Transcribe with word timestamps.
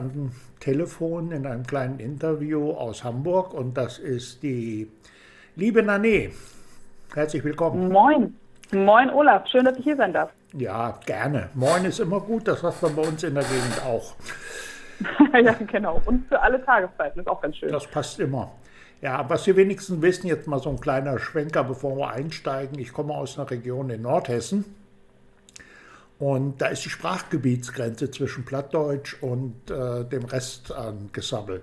am 0.00 0.32
Telefon 0.60 1.30
in 1.30 1.46
einem 1.46 1.66
kleinen 1.66 1.98
Interview 2.00 2.72
aus 2.72 3.04
Hamburg 3.04 3.52
und 3.52 3.76
das 3.76 3.98
ist 3.98 4.42
die 4.42 4.90
liebe 5.56 5.82
Nane. 5.82 6.30
Herzlich 7.14 7.44
willkommen. 7.44 7.92
Moin. 7.92 8.34
Moin 8.72 9.10
Olaf, 9.10 9.46
schön, 9.48 9.64
dass 9.64 9.76
ich 9.76 9.84
hier 9.84 9.96
sein 9.96 10.12
darf. 10.12 10.30
Ja, 10.54 10.98
gerne. 11.04 11.50
Moin 11.54 11.84
ist 11.84 12.00
immer 12.00 12.20
gut, 12.20 12.48
das 12.48 12.62
hat 12.62 12.80
man 12.80 12.96
bei 12.96 13.02
uns 13.02 13.22
in 13.22 13.34
der 13.34 13.44
Gegend 13.44 13.82
auch. 13.84 14.14
ja, 15.44 15.52
genau. 15.52 16.00
Und 16.06 16.26
für 16.28 16.40
alle 16.40 16.64
Tageszeiten 16.64 17.20
ist 17.20 17.28
auch 17.28 17.40
ganz 17.42 17.56
schön. 17.56 17.70
Das 17.70 17.86
passt 17.86 18.20
immer. 18.20 18.52
Ja, 19.02 19.28
was 19.28 19.44
Sie 19.44 19.56
wenigstens 19.56 20.00
wissen, 20.00 20.28
jetzt 20.28 20.46
mal 20.46 20.60
so 20.60 20.70
ein 20.70 20.80
kleiner 20.80 21.18
Schwenker, 21.18 21.64
bevor 21.64 21.96
wir 21.96 22.10
einsteigen. 22.10 22.78
Ich 22.78 22.92
komme 22.92 23.14
aus 23.14 23.38
einer 23.38 23.50
Region 23.50 23.90
in 23.90 24.02
Nordhessen. 24.02 24.64
Und 26.20 26.60
da 26.60 26.66
ist 26.66 26.84
die 26.84 26.90
Sprachgebietsgrenze 26.90 28.10
zwischen 28.10 28.44
Plattdeutsch 28.44 29.16
und 29.22 29.70
äh, 29.70 30.04
dem 30.04 30.26
Rest 30.26 30.70
angesammelt. 30.70 31.62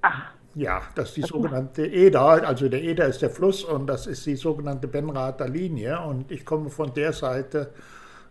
Ach. 0.00 0.30
Ja, 0.54 0.80
das 0.94 1.08
ist 1.08 1.16
die 1.18 1.22
sogenannte 1.22 1.86
Eder. 1.86 2.22
Also 2.22 2.70
der 2.70 2.82
Eder 2.82 3.04
ist 3.04 3.20
der 3.20 3.28
Fluss 3.28 3.62
und 3.62 3.88
das 3.88 4.06
ist 4.06 4.24
die 4.24 4.36
sogenannte 4.36 4.88
Benrather 4.88 5.48
Linie. 5.48 6.00
Und 6.00 6.32
ich 6.32 6.46
komme 6.46 6.70
von 6.70 6.94
der 6.94 7.12
Seite, 7.12 7.74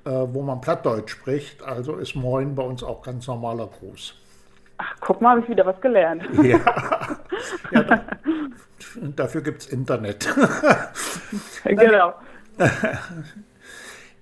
äh, 0.06 0.10
wo 0.10 0.42
man 0.42 0.60
Plattdeutsch 0.60 1.12
spricht. 1.12 1.62
Also 1.62 1.98
ist 1.98 2.16
Moin 2.16 2.56
bei 2.56 2.64
uns 2.64 2.82
auch 2.84 3.04
ganz 3.04 3.28
normaler 3.28 3.68
Gruß. 3.68 4.16
Ach, 4.80 4.96
guck 5.02 5.22
mal, 5.22 5.32
habe 5.32 5.42
ich 5.42 5.50
wieder 5.50 5.68
was 5.68 5.80
gelernt. 5.82 6.24
Ja, 6.42 6.60
ja 7.72 7.84
da, 7.84 8.02
dafür 9.16 9.42
gibt 9.42 9.62
es 9.62 9.68
Internet. 9.68 10.28
genau. 11.64 12.16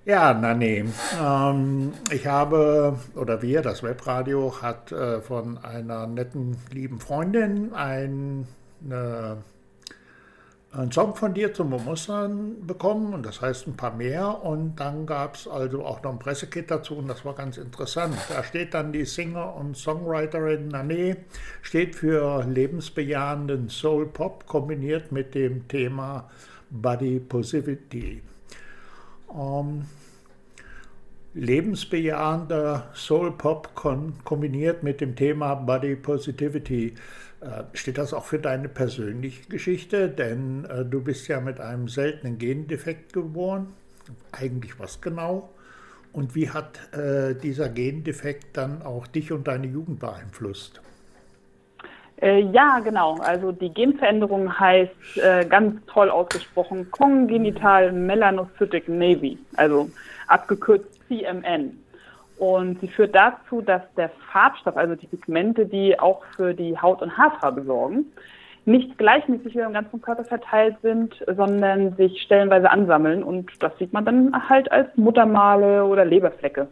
Ja, 0.05 0.34
na 0.34 0.53
nee. 0.53 0.84
Ähm, 1.21 1.93
ich 2.12 2.27
habe, 2.27 2.99
oder 3.16 3.41
wir, 3.41 3.62
das 3.62 3.84
Webradio, 3.84 4.62
hat 4.62 4.91
äh, 4.91 5.21
von 5.21 5.57
einer 5.59 6.07
netten, 6.07 6.57
lieben 6.71 6.99
Freundin 6.99 7.71
ein, 7.73 8.45
eine, 8.84 9.37
einen 10.74 10.91
Song 10.91 11.15
von 11.15 11.34
dir 11.34 11.54
zum 11.54 11.70
Bemustern 11.70 12.68
bekommen 12.68 13.13
und 13.13 13.26
das 13.26 13.40
heißt 13.40 13.65
ein 13.68 13.77
paar 13.77 13.96
mehr. 13.96 14.43
Und 14.43 14.76
dann 14.76 15.05
gab 15.05 15.35
es 15.35 15.48
also 15.48 15.85
auch 15.85 16.04
noch 16.04 16.12
ein 16.12 16.20
Pressekit 16.20 16.70
dazu 16.70 16.98
und 16.98 17.07
das 17.07 17.24
war 17.24 17.35
ganz 17.35 17.55
interessant. 17.55 18.18
Da 18.27 18.43
steht 18.43 18.74
dann 18.74 18.91
die 18.91 19.05
Singer 19.05 19.55
und 19.55 19.77
Songwriterin 19.77 20.68
Nane, 20.68 21.15
steht 21.62 21.96
für 21.96 22.43
lebensbejahenden 22.43 23.70
Soul 23.70 24.07
Pop 24.07 24.48
kombiniert 24.48 25.13
mit 25.13 25.34
dem 25.34 25.65
Thema 25.70 26.29
Body 26.70 27.21
Positivity. 27.21 28.21
Ähm, 29.35 29.85
lebensbejahender 31.34 32.91
Soul 32.93 33.31
Pop 33.31 33.73
kombiniert 33.75 34.84
mit 34.84 35.01
dem 35.01 35.15
Thema 35.15 35.55
Body 35.55 35.95
Positivity. 35.95 36.93
Äh, 37.41 37.63
steht 37.73 37.98
das 37.98 38.13
auch 38.13 38.25
für 38.25 38.40
deine 38.40 38.70
persönliche 38.70 39.49
Geschichte? 39.49 40.09
Denn 40.09 40.65
äh, 40.65 40.85
du 40.85 41.01
bist 41.01 41.27
ja 41.27 41.40
mit 41.40 41.59
einem 41.59 41.87
seltenen 41.87 42.37
Gendefekt 42.37 43.13
geboren. 43.13 43.73
Eigentlich 44.31 44.79
was 44.79 45.01
genau? 45.01 45.49
Und 46.12 46.35
wie 46.35 46.49
hat 46.49 46.93
äh, 46.93 47.34
dieser 47.34 47.70
Gendefekt 47.70 48.55
dann 48.55 48.84
auch 48.84 49.07
dich 49.07 49.31
und 49.31 49.47
deine 49.47 49.68
Jugend 49.68 49.99
beeinflusst? 49.99 50.81
Äh, 52.24 52.40
ja, 52.54 52.79
genau. 52.79 53.18
Also 53.18 53.52
die 53.52 53.70
Genveränderung 53.70 54.57
heißt 54.57 55.18
äh, 55.18 55.46
ganz 55.46 55.85
toll 55.88 56.10
ausgesprochen 56.10 56.90
Congenital 56.90 57.91
Melanocytic 57.91 58.88
Navy, 58.88 59.38
also 59.57 59.90
abgekürzt 60.27 61.02
CMN. 61.10 61.77
Und 62.38 62.80
sie 62.80 62.88
führt 62.88 63.13
dazu, 63.13 63.62
dass 63.62 63.82
der 63.98 64.09
Farbstoff, 64.31 64.78
also 64.78 64.96
die 64.96 65.07
Pigmente, 65.07 65.66
die 65.66 66.00
auch 66.00 66.24
für 66.38 66.53
die 66.53 66.78
Haut- 66.78 67.02
und 67.02 67.18
Haarfarbe 67.18 67.63
sorgen, 67.63 68.06
nicht 68.63 68.97
gleichmäßig 68.97 69.56
über 69.56 69.66
den 69.66 69.74
ganzen 69.74 70.02
Körper 70.02 70.24
verteilt 70.24 70.78
sind, 70.81 71.13
sondern 71.35 71.94
sich 71.97 72.22
stellenweise 72.22 72.72
ansammeln. 72.72 73.22
Und 73.22 73.52
das 73.59 73.78
sieht 73.78 73.92
man 73.92 74.06
dann 74.06 74.50
halt 74.50 74.72
als 74.72 74.88
Muttermale 74.96 75.84
oder 75.84 76.06
Leberflecke. 76.06 76.70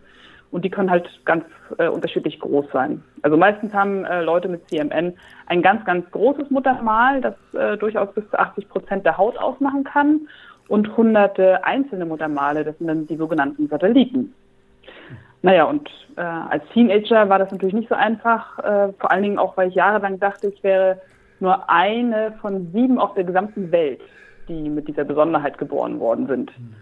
Und 0.52 0.66
die 0.66 0.70
können 0.70 0.92
halt 0.92 1.10
ganz 1.26 1.46
äh, 1.78 1.88
unterschiedlich 1.88 2.40
groß 2.40 2.66
sein. 2.74 3.02
Also 3.22 3.38
meistens 3.38 3.74
haben 3.74 4.04
äh, 4.04 4.22
Leute 4.22 4.50
mit 4.50 4.68
CMN 4.68 5.14
ein 5.48 5.62
ganz, 5.62 5.86
ganz 5.86 6.10
großes 6.12 6.50
Muttermal, 6.50 7.22
das 7.22 7.36
äh, 7.54 7.78
durchaus 7.78 8.14
bis 8.14 8.30
zu 8.30 8.38
80 8.38 8.68
Prozent 8.68 9.06
der 9.06 9.18
Haut 9.18 9.38
ausmachen 9.38 9.86
kann 9.86 10.28
und 10.68 10.96
hunderte 10.98 11.64
einzelne 11.64 12.06
Muttermale, 12.06 12.64
das 12.64 12.78
sind 12.78 12.88
dann 12.88 13.08
die 13.08 13.16
sogenannten 13.16 13.68
Satelliten. 13.68 14.34
Naja, 15.42 15.66
und 15.66 15.90
äh, 16.18 16.22
als 16.22 16.64
Teenager 16.74 17.30
war 17.30 17.40
das 17.40 17.52
natürlich 17.52 17.74
nicht 17.74 17.90
so 17.90 17.96
einfach, 17.96 18.60
äh, 18.60 18.94
vor 19.00 19.12
allen 19.12 19.24
Dingen 19.24 19.40
auch, 19.40 19.58
weil 19.58 19.70
ich 19.70 19.76
jahrelang 19.76 20.20
dachte, 20.20 20.48
ich 20.48 20.64
wäre 20.64 21.02
nur 21.40 21.70
eine 21.70 22.34
von 22.42 22.72
sieben 22.72 23.00
auf 23.00 23.16
der 23.16 23.24
gesamten 23.24 23.72
Welt, 23.72 24.02
die 24.48 24.70
mit 24.70 24.88
dieser 24.88 25.04
Besonderheit 25.04 25.58
geboren 25.58 26.00
worden 26.00 26.28
sind. 26.28 26.60
Mhm. 26.60 26.76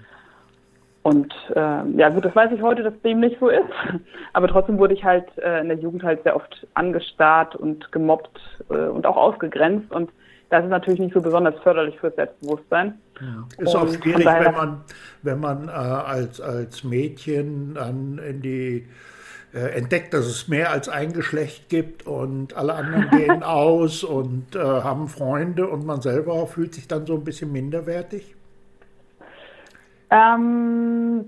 Und 1.02 1.34
äh, 1.56 1.84
ja 1.98 2.10
gut, 2.10 2.26
das 2.26 2.36
weiß 2.36 2.52
ich 2.52 2.62
heute, 2.62 2.84
dass 2.84 2.94
dem 3.02 3.22
nicht 3.22 3.40
so 3.40 3.50
ist. 3.50 3.64
Aber 4.34 4.48
trotzdem 4.48 4.78
wurde 4.78 4.94
ich 4.94 5.04
halt 5.04 5.26
äh, 5.38 5.62
in 5.62 5.70
der 5.70 5.78
Jugend 5.78 6.04
halt 6.04 6.24
sehr 6.24 6.36
oft 6.36 6.68
angestarrt 6.74 7.56
und 7.56 7.92
gemobbt 7.92 8.40
äh, 8.70 8.88
und 8.88 9.06
auch 9.06 9.16
ausgegrenzt. 9.16 9.92
Und 9.92 10.12
das 10.50 10.64
ist 10.64 10.70
natürlich 10.72 11.00
nicht 11.00 11.14
so 11.14 11.22
besonders 11.22 11.56
förderlich 11.62 11.98
fürs 12.00 12.16
Selbstbewusstsein. 12.16 13.00
Ja. 13.22 13.64
Ist 13.64 13.76
und 13.76 13.82
auch 13.82 13.94
schwierig, 13.94 14.26
wenn 14.26 14.54
man, 14.54 14.82
wenn 15.22 15.40
man 15.40 15.68
äh, 15.68 15.72
als, 15.72 16.42
als 16.42 16.84
Mädchen 16.84 17.76
dann 17.76 18.18
in 18.18 18.42
die 18.42 18.88
äh, 19.54 19.78
entdeckt, 19.78 20.14
dass 20.14 20.26
es 20.26 20.48
mehr 20.48 20.72
als 20.72 20.90
ein 20.90 21.14
Geschlecht 21.14 21.70
gibt 21.70 22.06
und 22.06 22.56
alle 22.56 22.74
anderen 22.74 23.10
gehen 23.12 23.44
aus 23.44 24.04
und 24.04 24.56
äh, 24.56 24.60
haben 24.60 25.08
Freunde 25.08 25.68
und 25.68 25.86
man 25.86 26.02
selber 26.02 26.46
fühlt 26.48 26.74
sich 26.76 26.88
dann 26.88 27.06
so 27.06 27.16
ein 27.16 27.24
bisschen 27.24 27.52
minderwertig. 27.52 28.36
Ähm, 30.12 31.26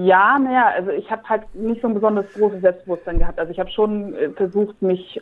ja, 0.00 0.38
naja, 0.38 0.68
also 0.74 0.90
ich 0.90 1.10
habe 1.10 1.22
halt 1.28 1.54
nicht 1.54 1.82
so 1.82 1.88
ein 1.88 1.94
besonders 1.94 2.26
großes 2.34 2.60
Selbstbewusstsein 2.60 3.18
gehabt. 3.18 3.38
Also 3.38 3.52
ich 3.52 3.60
habe 3.60 3.70
schon 3.70 4.14
äh, 4.14 4.30
versucht, 4.30 4.80
mich 4.82 5.20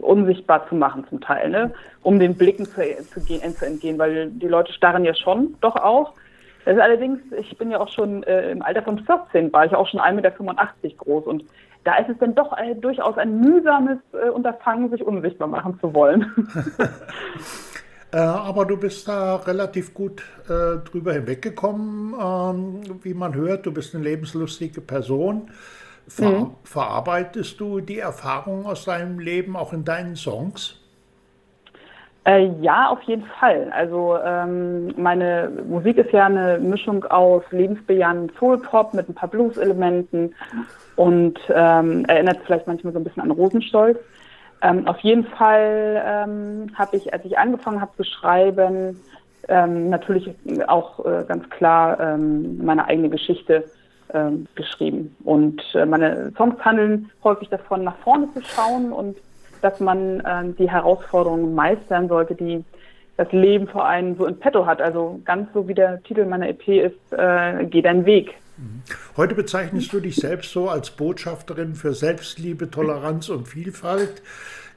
unsichtbar 0.00 0.68
zu 0.68 0.74
machen 0.74 1.04
zum 1.08 1.20
Teil, 1.20 1.50
ne? 1.50 1.72
um 2.02 2.18
den 2.18 2.36
Blicken 2.36 2.64
zu, 2.64 2.80
zu, 3.12 3.20
gehen, 3.20 3.54
zu 3.54 3.66
entgehen, 3.66 3.98
weil 3.98 4.30
die 4.30 4.46
Leute 4.46 4.72
starren 4.72 5.04
ja 5.04 5.14
schon 5.14 5.56
doch 5.60 5.76
auch. 5.76 6.12
Das 6.64 6.76
ist 6.76 6.82
allerdings, 6.82 7.20
ich 7.38 7.56
bin 7.58 7.70
ja 7.70 7.80
auch 7.80 7.88
schon 7.88 8.22
äh, 8.24 8.50
im 8.50 8.62
Alter 8.62 8.82
von 8.82 8.98
14, 8.98 9.52
war 9.52 9.64
ich 9.64 9.74
auch 9.74 9.88
schon 9.88 10.00
1,85 10.00 10.12
Meter 10.12 10.96
groß 10.98 11.24
und 11.24 11.44
da 11.84 11.96
ist 11.96 12.10
es 12.10 12.18
dann 12.18 12.34
doch 12.34 12.56
äh, 12.56 12.74
durchaus 12.74 13.16
ein 13.16 13.40
mühsames 13.40 13.98
äh, 14.12 14.28
Unterfangen, 14.28 14.90
sich 14.90 15.02
unsichtbar 15.02 15.48
machen 15.48 15.78
zu 15.80 15.94
wollen. 15.94 16.30
Äh, 18.12 18.18
aber 18.18 18.64
du 18.64 18.76
bist 18.76 19.06
da 19.06 19.36
relativ 19.36 19.94
gut 19.94 20.22
äh, 20.48 20.78
drüber 20.88 21.12
hinweggekommen, 21.12 22.14
ähm, 22.14 23.00
wie 23.02 23.14
man 23.14 23.34
hört. 23.34 23.66
Du 23.66 23.72
bist 23.72 23.94
eine 23.94 24.04
lebenslustige 24.04 24.80
Person. 24.80 25.50
Ver 26.08 26.30
mhm. 26.30 26.50
Verarbeitest 26.64 27.60
du 27.60 27.80
die 27.80 28.00
Erfahrungen 28.00 28.66
aus 28.66 28.84
deinem 28.84 29.20
Leben 29.20 29.56
auch 29.56 29.72
in 29.72 29.84
deinen 29.84 30.16
Songs? 30.16 30.76
Äh, 32.24 32.48
ja, 32.60 32.88
auf 32.88 33.00
jeden 33.02 33.24
Fall. 33.38 33.72
Also 33.74 34.18
ähm, 34.22 34.92
meine 34.96 35.50
Musik 35.66 35.96
ist 35.96 36.12
ja 36.12 36.26
eine 36.26 36.58
Mischung 36.58 37.04
aus 37.04 37.42
lebensbejahenden 37.50 38.30
Soul-Pop 38.38 38.92
mit 38.92 39.08
ein 39.08 39.14
paar 39.14 39.28
Blues-Elementen 39.28 40.34
und 40.96 41.38
ähm, 41.48 42.04
erinnert 42.06 42.40
vielleicht 42.44 42.66
manchmal 42.66 42.92
so 42.92 42.98
ein 42.98 43.04
bisschen 43.04 43.22
an 43.22 43.30
Rosenstolz. 43.30 43.98
Ähm, 44.62 44.86
auf 44.86 44.98
jeden 45.00 45.24
Fall 45.24 46.02
ähm, 46.04 46.70
habe 46.74 46.96
ich, 46.96 47.12
als 47.12 47.24
ich 47.24 47.38
angefangen 47.38 47.80
habe 47.80 47.96
zu 47.96 48.04
schreiben, 48.04 49.00
ähm, 49.48 49.88
natürlich 49.88 50.30
auch 50.66 51.04
äh, 51.04 51.24
ganz 51.26 51.48
klar 51.50 51.98
ähm, 51.98 52.64
meine 52.64 52.84
eigene 52.84 53.08
Geschichte 53.08 53.64
ähm, 54.12 54.46
geschrieben. 54.54 55.16
Und 55.24 55.62
äh, 55.74 55.86
meine 55.86 56.32
Songs 56.36 56.62
handeln 56.64 57.10
häufig 57.24 57.48
davon, 57.48 57.84
nach 57.84 57.96
vorne 57.98 58.28
zu 58.32 58.42
schauen 58.42 58.92
und 58.92 59.16
dass 59.62 59.80
man 59.80 60.20
äh, 60.20 60.52
die 60.58 60.70
Herausforderungen 60.70 61.54
meistern 61.54 62.08
sollte, 62.08 62.34
die 62.34 62.64
das 63.16 63.30
Leben 63.32 63.66
vor 63.66 63.84
allem 63.84 64.16
so 64.16 64.26
in 64.26 64.38
petto 64.38 64.66
hat. 64.66 64.80
Also 64.80 65.20
ganz 65.24 65.52
so 65.52 65.68
wie 65.68 65.74
der 65.74 66.02
Titel 66.02 66.24
meiner 66.24 66.48
EP 66.48 66.66
ist, 66.68 67.12
äh, 67.12 67.64
Geh 67.66 67.82
deinen 67.82 68.06
Weg. 68.06 68.34
Mhm. 68.60 68.82
Heute 69.16 69.34
bezeichnest 69.34 69.92
du 69.92 70.00
dich 70.00 70.16
selbst 70.16 70.52
so 70.52 70.68
als 70.68 70.90
Botschafterin 70.90 71.74
für 71.74 71.94
Selbstliebe, 71.94 72.70
Toleranz 72.70 73.28
und 73.30 73.48
Vielfalt. 73.48 74.22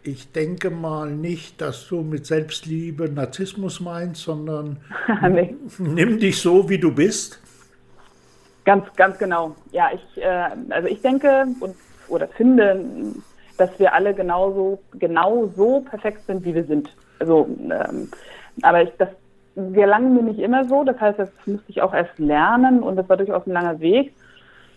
Ich 0.03 0.31
denke 0.31 0.69
mal 0.69 1.11
nicht, 1.11 1.61
dass 1.61 1.87
du 1.87 2.01
mit 2.01 2.25
Selbstliebe 2.25 3.09
Narzissmus 3.09 3.79
meinst, 3.79 4.23
sondern 4.23 4.77
nee. 5.29 5.55
nimm 5.79 6.19
dich 6.19 6.39
so, 6.39 6.69
wie 6.69 6.77
du 6.77 6.93
bist. 6.93 7.39
Ganz, 8.65 8.85
ganz 8.95 9.17
genau. 9.17 9.55
Ja, 9.71 9.89
ich, 9.93 10.21
äh, 10.21 10.49
also 10.69 10.87
ich 10.87 11.01
denke 11.01 11.45
und, 11.59 11.75
oder 12.07 12.27
finde, 12.29 12.85
dass 13.57 13.77
wir 13.79 13.93
alle 13.93 14.13
genauso, 14.13 14.79
genau 14.93 15.51
so 15.55 15.81
perfekt 15.81 16.25
sind, 16.25 16.45
wie 16.45 16.55
wir 16.55 16.63
sind. 16.63 16.95
Also, 17.19 17.47
ähm, 17.59 18.09
aber 18.61 18.83
ich, 18.83 18.91
das 18.97 19.09
gelang 19.55 20.13
mir 20.13 20.23
nicht 20.23 20.39
immer 20.39 20.65
so. 20.65 20.83
Das 20.83 20.99
heißt, 20.99 21.19
das 21.19 21.29
musste 21.45 21.69
ich 21.69 21.81
auch 21.81 21.93
erst 21.93 22.17
lernen 22.19 22.81
und 22.83 22.95
das 22.95 23.07
war 23.09 23.17
durchaus 23.17 23.45
ein 23.45 23.53
langer 23.53 23.79
Weg. 23.79 24.13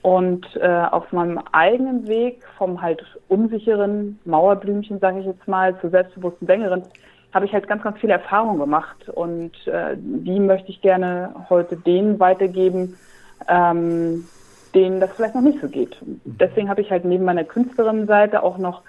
Und 0.03 0.47
äh, 0.57 0.69
auf 0.69 1.13
meinem 1.13 1.41
eigenen 1.51 2.07
Weg 2.07 2.45
vom 2.57 2.81
halt 2.81 3.05
unsicheren 3.29 4.21
Mauerblümchen, 4.25 5.01
sage 5.01 5.21
ich 5.21 5.27
jetzt 5.27 5.49
mal, 5.49 5.79
zur 5.81 5.91
selbstbewussten 5.91 6.47
Sängerin, 6.47 6.83
habe 7.35 7.45
ich 7.45 7.53
halt 7.53 7.67
ganz, 7.67 7.83
ganz 7.83 7.99
viele 7.99 8.13
Erfahrungen 8.13 8.61
gemacht. 8.61 9.09
Und 9.09 9.53
äh, 9.67 9.97
die 9.97 10.39
möchte 10.39 10.71
ich 10.71 10.81
gerne 10.81 11.35
heute 11.51 11.77
denen 11.77 12.21
weitergeben, 12.21 12.97
ähm, 13.49 14.27
denen 14.75 15.01
das 15.01 15.11
vielleicht 15.13 15.35
noch 15.35 15.43
nicht 15.43 15.61
so 15.61 15.69
geht. 15.69 15.97
Deswegen 16.25 16.69
habe 16.69 16.83
ich 16.83 16.91
halt 16.91 17.05
neben 17.05 17.25
meiner 17.25 17.45
Künstlerinnenseite 17.45 18.43
auch 18.43 18.59
noch 18.59 18.83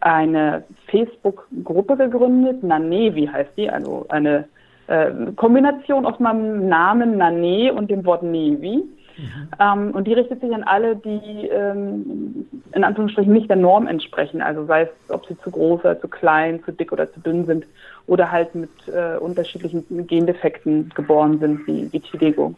eine 0.00 0.64
Facebook-Gruppe 0.86 1.96
gegründet, 1.96 2.62
Nanevi 2.62 3.26
heißt 3.26 3.50
die, 3.56 3.68
also 3.68 4.06
eine 4.08 4.46
äh, 4.90 5.32
Kombination 5.36 6.04
aus 6.04 6.18
meinem 6.18 6.68
Namen 6.68 7.16
Nane 7.16 7.72
und 7.72 7.90
dem 7.90 8.04
Wort 8.04 8.22
Nevi. 8.22 8.82
Mhm. 9.16 9.48
Ähm, 9.60 9.90
und 9.92 10.06
die 10.06 10.14
richtet 10.14 10.40
sich 10.40 10.52
an 10.52 10.64
alle, 10.64 10.96
die 10.96 11.46
ähm, 11.46 12.46
in 12.72 12.84
Anführungsstrichen 12.84 13.32
nicht 13.32 13.48
der 13.48 13.56
Norm 13.56 13.86
entsprechen. 13.86 14.42
Also 14.42 14.64
sei 14.64 14.82
es, 14.82 14.88
ob 15.08 15.26
sie 15.26 15.38
zu 15.38 15.50
groß 15.50 15.80
oder 15.80 16.00
zu 16.00 16.08
klein, 16.08 16.62
zu 16.64 16.72
dick 16.72 16.92
oder 16.92 17.12
zu 17.12 17.20
dünn 17.20 17.46
sind 17.46 17.66
oder 18.06 18.30
halt 18.30 18.54
mit 18.54 18.70
äh, 18.88 19.16
unterschiedlichen 19.18 19.84
Gendefekten 20.06 20.90
geboren 20.94 21.38
sind, 21.38 21.66
wie, 21.66 21.92
wie 21.92 22.00
Chidego. 22.00 22.54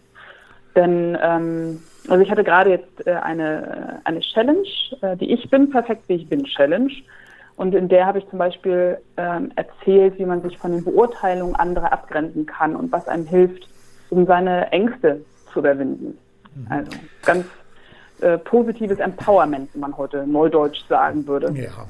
Denn 0.74 1.18
ähm, 1.22 1.80
also 2.08 2.22
ich 2.22 2.30
hatte 2.30 2.44
gerade 2.44 2.70
jetzt 2.70 3.06
äh, 3.06 3.12
eine, 3.12 4.00
eine 4.04 4.20
Challenge, 4.20 4.66
äh, 5.02 5.16
die 5.16 5.32
Ich 5.32 5.50
bin 5.50 5.68
perfekt, 5.70 6.04
wie 6.08 6.14
ich 6.14 6.28
bin 6.28 6.44
Challenge. 6.44 6.92
Und 7.56 7.74
in 7.74 7.88
der 7.88 8.06
habe 8.06 8.18
ich 8.18 8.28
zum 8.28 8.38
Beispiel 8.38 8.98
ähm, 9.16 9.52
erzählt, 9.56 10.18
wie 10.18 10.24
man 10.24 10.42
sich 10.42 10.58
von 10.58 10.72
den 10.72 10.84
Beurteilungen 10.84 11.54
anderer 11.54 11.92
abgrenzen 11.92 12.46
kann 12.46 12.74
und 12.74 12.90
was 12.90 13.06
einem 13.08 13.26
hilft, 13.26 13.68
um 14.10 14.26
seine 14.26 14.70
Ängste 14.72 15.24
zu 15.52 15.60
überwinden. 15.60 16.18
Mhm. 16.54 16.66
Also 16.68 16.90
ganz 17.24 17.46
äh, 18.20 18.38
positives 18.38 18.98
Empowerment, 18.98 19.74
wie 19.74 19.78
man 19.78 19.96
heute 19.96 20.26
neudeutsch 20.26 20.86
sagen 20.88 21.26
würde. 21.26 21.52
Ja, 21.52 21.86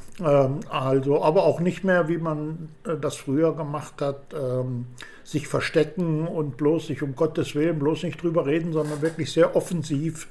ähm, 0.47 0.61
also 0.71 1.23
aber 1.23 1.45
auch 1.45 1.61
nicht 1.61 1.85
mehr, 1.85 2.09
wie 2.09 2.17
man 2.17 2.71
äh, 2.87 2.97
das 2.97 3.17
früher 3.17 3.55
gemacht 3.55 4.01
hat, 4.01 4.35
ähm, 4.35 4.87
sich 5.25 5.47
verstecken 5.47 6.27
und 6.27 6.57
bloß 6.57 6.87
sich 6.87 7.03
um 7.03 7.15
Gottes 7.17 7.55
Willen 7.55 7.79
bloß 7.79 8.05
nicht 8.05 8.23
drüber 8.23 8.47
reden, 8.47 8.73
sondern 8.73 9.03
wirklich 9.03 9.31
sehr 9.31 9.55
offensiv 9.55 10.27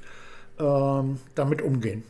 ähm, 0.58 1.18
damit 1.34 1.62
umgehen. 1.62 2.02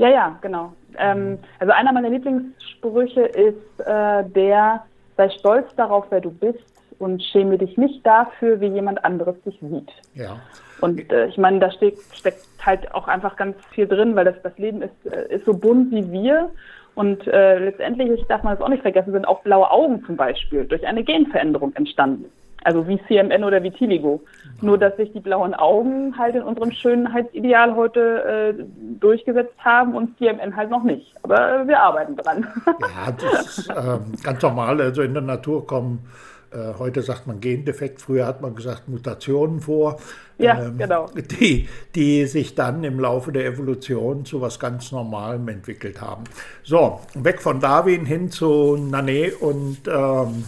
Ja, 0.00 0.08
ja, 0.08 0.38
genau. 0.40 0.72
Ähm, 0.96 1.38
also 1.58 1.74
einer 1.74 1.92
meiner 1.92 2.08
Lieblingssprüche 2.08 3.20
ist 3.20 3.80
äh, 3.86 4.24
der, 4.24 4.82
sei 5.18 5.28
stolz 5.28 5.74
darauf, 5.76 6.06
wer 6.08 6.22
du 6.22 6.30
bist 6.30 6.58
und 6.98 7.22
schäme 7.22 7.58
dich 7.58 7.76
nicht 7.76 8.04
dafür, 8.06 8.62
wie 8.62 8.68
jemand 8.68 9.04
anderes 9.04 9.36
dich 9.42 9.58
sieht. 9.60 9.90
Ja. 10.14 10.40
Und 10.80 11.12
äh, 11.12 11.26
ich 11.26 11.36
meine, 11.36 11.58
da 11.58 11.70
steckt, 11.70 12.00
steckt 12.14 12.46
halt 12.64 12.94
auch 12.94 13.08
einfach 13.08 13.36
ganz 13.36 13.56
viel 13.74 13.86
drin, 13.86 14.16
weil 14.16 14.24
das, 14.24 14.40
das 14.42 14.56
Leben 14.56 14.80
ist, 14.80 15.12
äh, 15.12 15.34
ist 15.34 15.44
so 15.44 15.52
bunt 15.52 15.90
wie 15.90 16.10
wir. 16.10 16.48
Und 16.94 17.26
äh, 17.26 17.58
letztendlich, 17.58 18.24
darf 18.26 18.42
man 18.42 18.54
das 18.54 18.64
auch 18.64 18.70
nicht 18.70 18.80
vergessen, 18.80 19.12
sind 19.12 19.28
auch 19.28 19.42
blaue 19.42 19.70
Augen 19.70 20.02
zum 20.06 20.16
Beispiel 20.16 20.64
durch 20.64 20.86
eine 20.86 21.04
Genveränderung 21.04 21.74
entstanden. 21.74 22.32
Also 22.64 22.86
wie 22.86 23.00
CMN 23.06 23.44
oder 23.44 23.62
wie 23.62 23.70
Tiligo. 23.70 24.22
Nur, 24.60 24.76
dass 24.76 24.96
sich 24.96 25.12
die 25.12 25.20
blauen 25.20 25.54
Augen 25.54 26.16
halt 26.18 26.34
in 26.34 26.42
unserem 26.42 26.70
Schönheitsideal 26.70 27.74
heute 27.74 28.54
äh, 28.58 28.64
durchgesetzt 29.00 29.54
haben 29.58 29.94
und 29.94 30.16
CMN 30.18 30.54
halt 30.54 30.70
noch 30.70 30.82
nicht. 30.82 31.14
Aber 31.22 31.62
äh, 31.62 31.68
wir 31.68 31.80
arbeiten 31.80 32.16
dran. 32.16 32.46
Ja, 32.80 33.12
das 33.12 33.58
ist 33.58 33.70
äh, 33.70 33.98
ganz 34.22 34.42
normal. 34.42 34.80
Also 34.80 35.02
in 35.02 35.14
der 35.14 35.22
Natur 35.22 35.66
kommen 35.66 36.06
äh, 36.52 36.74
heute 36.78 37.02
sagt 37.02 37.28
man 37.28 37.40
Gendefekt, 37.40 38.00
früher 38.02 38.26
hat 38.26 38.40
man 38.40 38.56
gesagt 38.56 38.88
Mutationen 38.88 39.60
vor, 39.60 40.00
ja, 40.38 40.60
ähm, 40.60 40.78
genau. 40.78 41.06
die, 41.14 41.68
die 41.94 42.26
sich 42.26 42.56
dann 42.56 42.82
im 42.82 42.98
Laufe 42.98 43.30
der 43.30 43.46
Evolution 43.46 44.24
zu 44.24 44.40
was 44.40 44.58
ganz 44.58 44.90
Normalem 44.90 45.46
entwickelt 45.48 46.00
haben. 46.00 46.24
So, 46.64 47.00
weg 47.14 47.40
von 47.40 47.60
Darwin 47.60 48.04
hin 48.04 48.30
zu 48.30 48.76
Nane 48.76 49.32
und 49.38 49.78
ähm, 49.86 50.44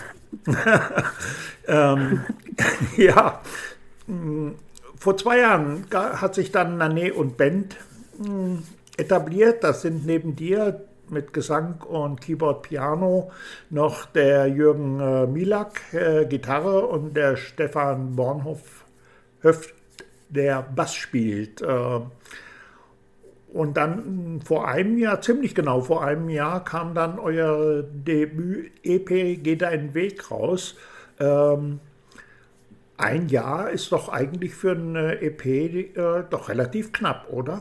ähm, 1.66 2.20
ja, 2.96 3.40
vor 4.96 5.16
zwei 5.16 5.38
Jahren 5.40 5.86
hat 5.92 6.34
sich 6.34 6.52
dann 6.52 6.78
Nane 6.78 7.12
und 7.14 7.36
Band 7.36 7.76
hm, 8.22 8.62
etabliert. 8.96 9.64
Das 9.64 9.82
sind 9.82 10.06
neben 10.06 10.36
dir 10.36 10.84
mit 11.08 11.32
Gesang 11.32 11.82
und 11.82 12.20
Keyboard 12.20 12.62
Piano 12.62 13.30
noch 13.70 14.06
der 14.06 14.46
Jürgen 14.46 15.00
äh, 15.00 15.26
Milak, 15.26 15.92
äh, 15.92 16.24
Gitarre 16.26 16.86
und 16.86 17.14
der 17.14 17.36
Stefan 17.36 18.16
Bornhoff, 18.16 18.84
Höft, 19.40 19.74
der 20.28 20.62
Bass 20.62 20.94
spielt. 20.94 21.60
Äh, 21.60 22.00
und 23.52 23.76
dann 23.76 24.40
vor 24.44 24.66
einem 24.66 24.98
Jahr, 24.98 25.20
ziemlich 25.20 25.54
genau 25.54 25.80
vor 25.82 26.04
einem 26.04 26.28
Jahr, 26.28 26.64
kam 26.64 26.94
dann 26.94 27.18
euer 27.18 27.82
Debüt-EP 27.82 29.42
Geht 29.42 29.62
deinen 29.62 29.94
Weg 29.94 30.30
raus. 30.30 30.76
Ähm, 31.20 31.80
ein 32.96 33.28
Jahr 33.28 33.70
ist 33.70 33.92
doch 33.92 34.08
eigentlich 34.08 34.54
für 34.54 34.72
eine 34.72 35.20
EP 35.20 35.44
äh, 35.44 36.24
doch 36.30 36.48
relativ 36.48 36.92
knapp, 36.92 37.26
oder? 37.30 37.60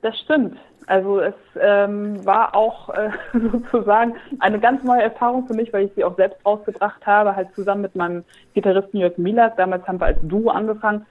Das 0.00 0.18
stimmt. 0.20 0.56
Also 0.86 1.20
es 1.20 1.34
ähm, 1.60 2.24
war 2.24 2.54
auch 2.54 2.88
äh, 2.90 3.10
sozusagen 3.52 4.14
eine 4.40 4.58
ganz 4.58 4.82
neue 4.84 5.02
Erfahrung 5.02 5.46
für 5.46 5.54
mich, 5.54 5.72
weil 5.72 5.86
ich 5.86 5.92
sie 5.94 6.04
auch 6.04 6.16
selbst 6.16 6.44
rausgebracht 6.44 7.04
habe, 7.06 7.36
halt 7.36 7.54
zusammen 7.54 7.82
mit 7.82 7.94
meinem 7.94 8.24
Gitarristen 8.54 8.98
Jörg 8.98 9.18
Milas. 9.18 9.52
Damals 9.56 9.86
haben 9.86 10.00
wir 10.00 10.06
als 10.06 10.18
Duo 10.22 10.50
angefangen. 10.50 11.06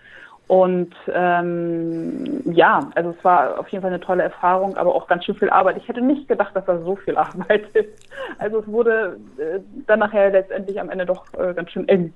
Und 0.47 0.93
ähm, 1.13 2.41
ja, 2.45 2.89
also 2.95 3.11
es 3.17 3.23
war 3.23 3.57
auf 3.57 3.69
jeden 3.69 3.81
Fall 3.81 3.91
eine 3.91 4.01
tolle 4.01 4.23
Erfahrung, 4.23 4.75
aber 4.75 4.93
auch 4.93 5.07
ganz 5.07 5.23
schön 5.23 5.35
viel 5.35 5.49
Arbeit. 5.49 5.77
Ich 5.77 5.87
hätte 5.87 6.01
nicht 6.01 6.27
gedacht, 6.27 6.53
dass 6.55 6.65
das 6.65 6.83
so 6.83 6.97
viel 6.97 7.17
Arbeit 7.17 7.69
ist. 7.73 8.09
Also 8.37 8.59
es 8.59 8.67
wurde 8.67 9.17
äh, 9.37 9.59
dann 9.87 9.99
nachher 9.99 10.29
letztendlich 10.29 10.79
am 10.79 10.89
Ende 10.89 11.05
doch 11.05 11.25
äh, 11.35 11.53
ganz 11.53 11.71
schön 11.71 11.87
eng. 11.87 12.13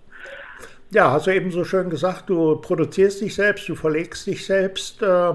Ja, 0.92 1.12
hast 1.12 1.27
du 1.27 1.31
eben 1.31 1.51
so 1.51 1.63
schön 1.63 1.89
gesagt, 1.89 2.30
du 2.30 2.57
produzierst 2.57 3.22
dich 3.22 3.36
selbst, 3.36 3.68
du 3.69 3.75
verlegst 3.75 4.27
dich 4.27 4.45
selbst. 4.45 5.01
Äh 5.01 5.33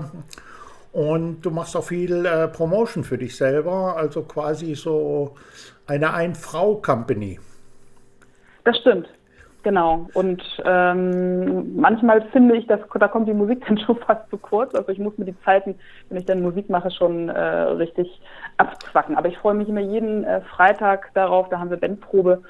und 0.92 1.42
du 1.42 1.50
machst 1.50 1.76
auch 1.76 1.84
viel 1.84 2.26
äh, 2.26 2.48
Promotion 2.48 3.04
für 3.04 3.16
dich 3.16 3.36
selber, 3.36 3.96
also 3.96 4.22
quasi 4.22 4.74
so 4.74 5.36
eine 5.86 6.12
Ein-Frau-Company. 6.12 7.38
Das 8.64 8.76
stimmt, 8.78 9.08
genau. 9.62 10.08
Und 10.14 10.42
ähm, 10.64 11.76
manchmal 11.76 12.22
finde 12.32 12.56
ich, 12.56 12.66
dass 12.66 12.80
da 12.98 13.08
kommt 13.08 13.28
die 13.28 13.34
Musik 13.34 13.64
dann 13.68 13.78
schon 13.78 13.98
fast 13.98 14.28
zu 14.30 14.38
kurz. 14.38 14.74
Also 14.74 14.90
ich 14.90 14.98
muss 14.98 15.16
mir 15.18 15.24
die 15.24 15.40
Zeiten, 15.44 15.74
wenn 16.08 16.18
ich 16.18 16.26
dann 16.26 16.42
Musik 16.42 16.70
mache, 16.70 16.90
schon 16.90 17.28
äh, 17.28 17.40
richtig 17.40 18.20
abzwacken. 18.56 19.16
Aber 19.16 19.28
ich 19.28 19.38
freue 19.38 19.54
mich 19.54 19.68
immer 19.68 19.80
jeden 19.80 20.24
äh, 20.24 20.40
Freitag 20.42 21.12
darauf, 21.14 21.48
da 21.48 21.58
haben 21.58 21.70
wir 21.70 21.76
Bandprobe. 21.76 22.42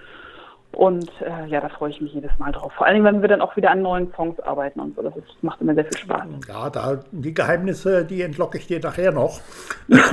Und 0.73 1.11
äh, 1.20 1.46
ja, 1.49 1.61
da 1.61 1.68
freue 1.68 1.90
ich 1.90 2.00
mich 2.00 2.14
jedes 2.14 2.30
Mal 2.38 2.52
drauf. 2.52 2.73
Vor 2.75 2.87
allem, 2.87 3.02
wenn 3.02 3.23
wir 3.23 3.28
dann 3.28 3.40
auch 3.40 3.56
wieder 3.56 3.73
an 3.73 3.82
neuen 3.82 4.12
Songs 4.14 4.38
arbeiten 4.40 4.78
und 4.78 4.94
so. 4.94 5.02
Das 5.02 5.16
ist, 5.16 5.42
macht 5.42 5.61
immer 5.61 5.75
sehr 5.75 5.84
viel 5.84 5.99
Spaß. 5.99 6.28
Ja, 6.46 6.70
da, 6.70 7.00
die 7.11 7.34
Geheimnisse, 7.34 8.04
die 8.04 8.23
entlocke 8.23 8.58
ich 8.58 8.68
dir 8.68 8.78
nachher 8.80 9.11
noch. 9.11 9.40
sehr 9.88 10.08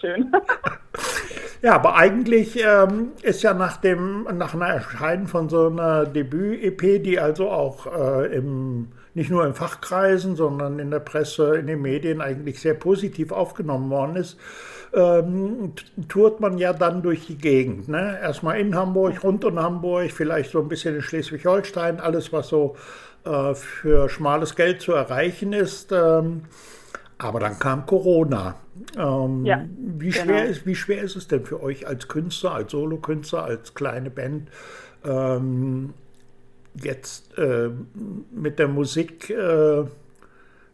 schön. 0.00 0.32
Ja, 1.62 1.76
aber 1.76 1.94
eigentlich 1.94 2.60
ähm, 2.60 3.12
ist 3.22 3.42
ja 3.42 3.54
nach 3.54 3.76
dem 3.76 4.24
nach 4.36 4.52
einer 4.54 4.66
Erscheinen 4.66 5.28
von 5.28 5.48
so 5.48 5.68
einer 5.68 6.06
Debüt-EP, 6.06 7.02
die 7.02 7.20
also 7.20 7.50
auch 7.50 7.86
äh, 7.86 8.34
im 8.36 8.88
nicht 9.14 9.30
nur 9.30 9.46
in 9.46 9.54
Fachkreisen, 9.54 10.36
sondern 10.36 10.78
in 10.78 10.90
der 10.90 11.00
Presse, 11.00 11.56
in 11.56 11.66
den 11.66 11.82
Medien 11.82 12.20
eigentlich 12.20 12.60
sehr 12.60 12.74
positiv 12.74 13.30
aufgenommen 13.30 13.90
worden 13.90 14.16
ist, 14.16 14.38
ähm, 14.94 15.74
tourt 16.08 16.40
man 16.40 16.58
ja 16.58 16.72
dann 16.72 17.02
durch 17.02 17.26
die 17.26 17.36
Gegend. 17.36 17.88
Ne? 17.88 18.18
Erstmal 18.20 18.58
in 18.58 18.74
Hamburg, 18.74 19.22
rund 19.22 19.44
um 19.44 19.60
Hamburg, 19.60 20.10
vielleicht 20.10 20.50
so 20.50 20.60
ein 20.60 20.68
bisschen 20.68 20.96
in 20.96 21.02
Schleswig-Holstein, 21.02 22.00
alles, 22.00 22.32
was 22.32 22.48
so 22.48 22.74
äh, 23.24 23.54
für 23.54 24.08
schmales 24.08 24.56
Geld 24.56 24.80
zu 24.80 24.92
erreichen 24.92 25.52
ist. 25.52 25.92
Ähm, 25.92 26.44
aber 27.22 27.40
dann 27.40 27.58
kam 27.58 27.86
Corona. 27.86 28.56
Ähm, 28.96 29.44
ja, 29.44 29.64
wie, 29.76 30.12
schwer 30.12 30.24
genau. 30.24 30.50
ist, 30.50 30.66
wie 30.66 30.74
schwer 30.74 31.02
ist 31.02 31.16
es 31.16 31.28
denn 31.28 31.44
für 31.44 31.62
euch 31.62 31.86
als 31.86 32.08
Künstler, 32.08 32.54
als 32.54 32.72
Solokünstler, 32.72 33.44
als 33.44 33.74
kleine 33.74 34.10
Band, 34.10 34.48
ähm, 35.04 35.94
jetzt 36.74 37.36
äh, 37.38 37.70
mit 38.32 38.58
der 38.58 38.68
Musik 38.68 39.30
äh, 39.30 39.84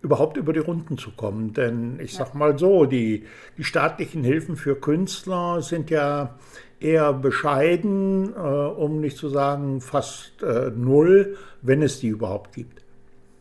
überhaupt 0.00 0.37
über 0.37 0.52
die 0.52 0.61
Runden 0.61 0.97
zu 0.97 1.11
kommen. 1.11 1.52
Denn 1.55 1.99
ich 2.00 2.14
sag 2.14 2.35
mal 2.35 2.59
so, 2.59 2.85
die, 2.85 3.25
die 3.57 3.64
staatlichen 3.64 4.23
Hilfen 4.23 4.57
für 4.57 4.76
Künstler 4.76 5.61
sind 5.61 5.90
ja 5.90 6.37
eher 6.81 7.12
bescheiden, 7.12 8.33
äh, 8.35 8.38
um 8.38 9.00
nicht 9.00 9.17
zu 9.17 9.28
sagen 9.28 9.81
fast 9.81 10.43
äh, 10.43 10.71
null, 10.75 11.37
wenn 11.62 11.83
es 11.83 12.00
die 12.00 12.09
überhaupt 12.09 12.55
gibt. 12.55 12.83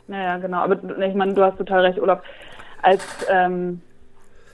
Naja, 0.07 0.37
genau. 0.37 0.59
Aber 0.59 0.75
ich 0.99 1.15
meine, 1.15 1.33
du 1.33 1.43
hast 1.43 1.57
total 1.57 1.85
recht, 1.85 1.99
Olaf. 1.99 2.21
Als 2.81 3.03
ähm, 3.29 3.81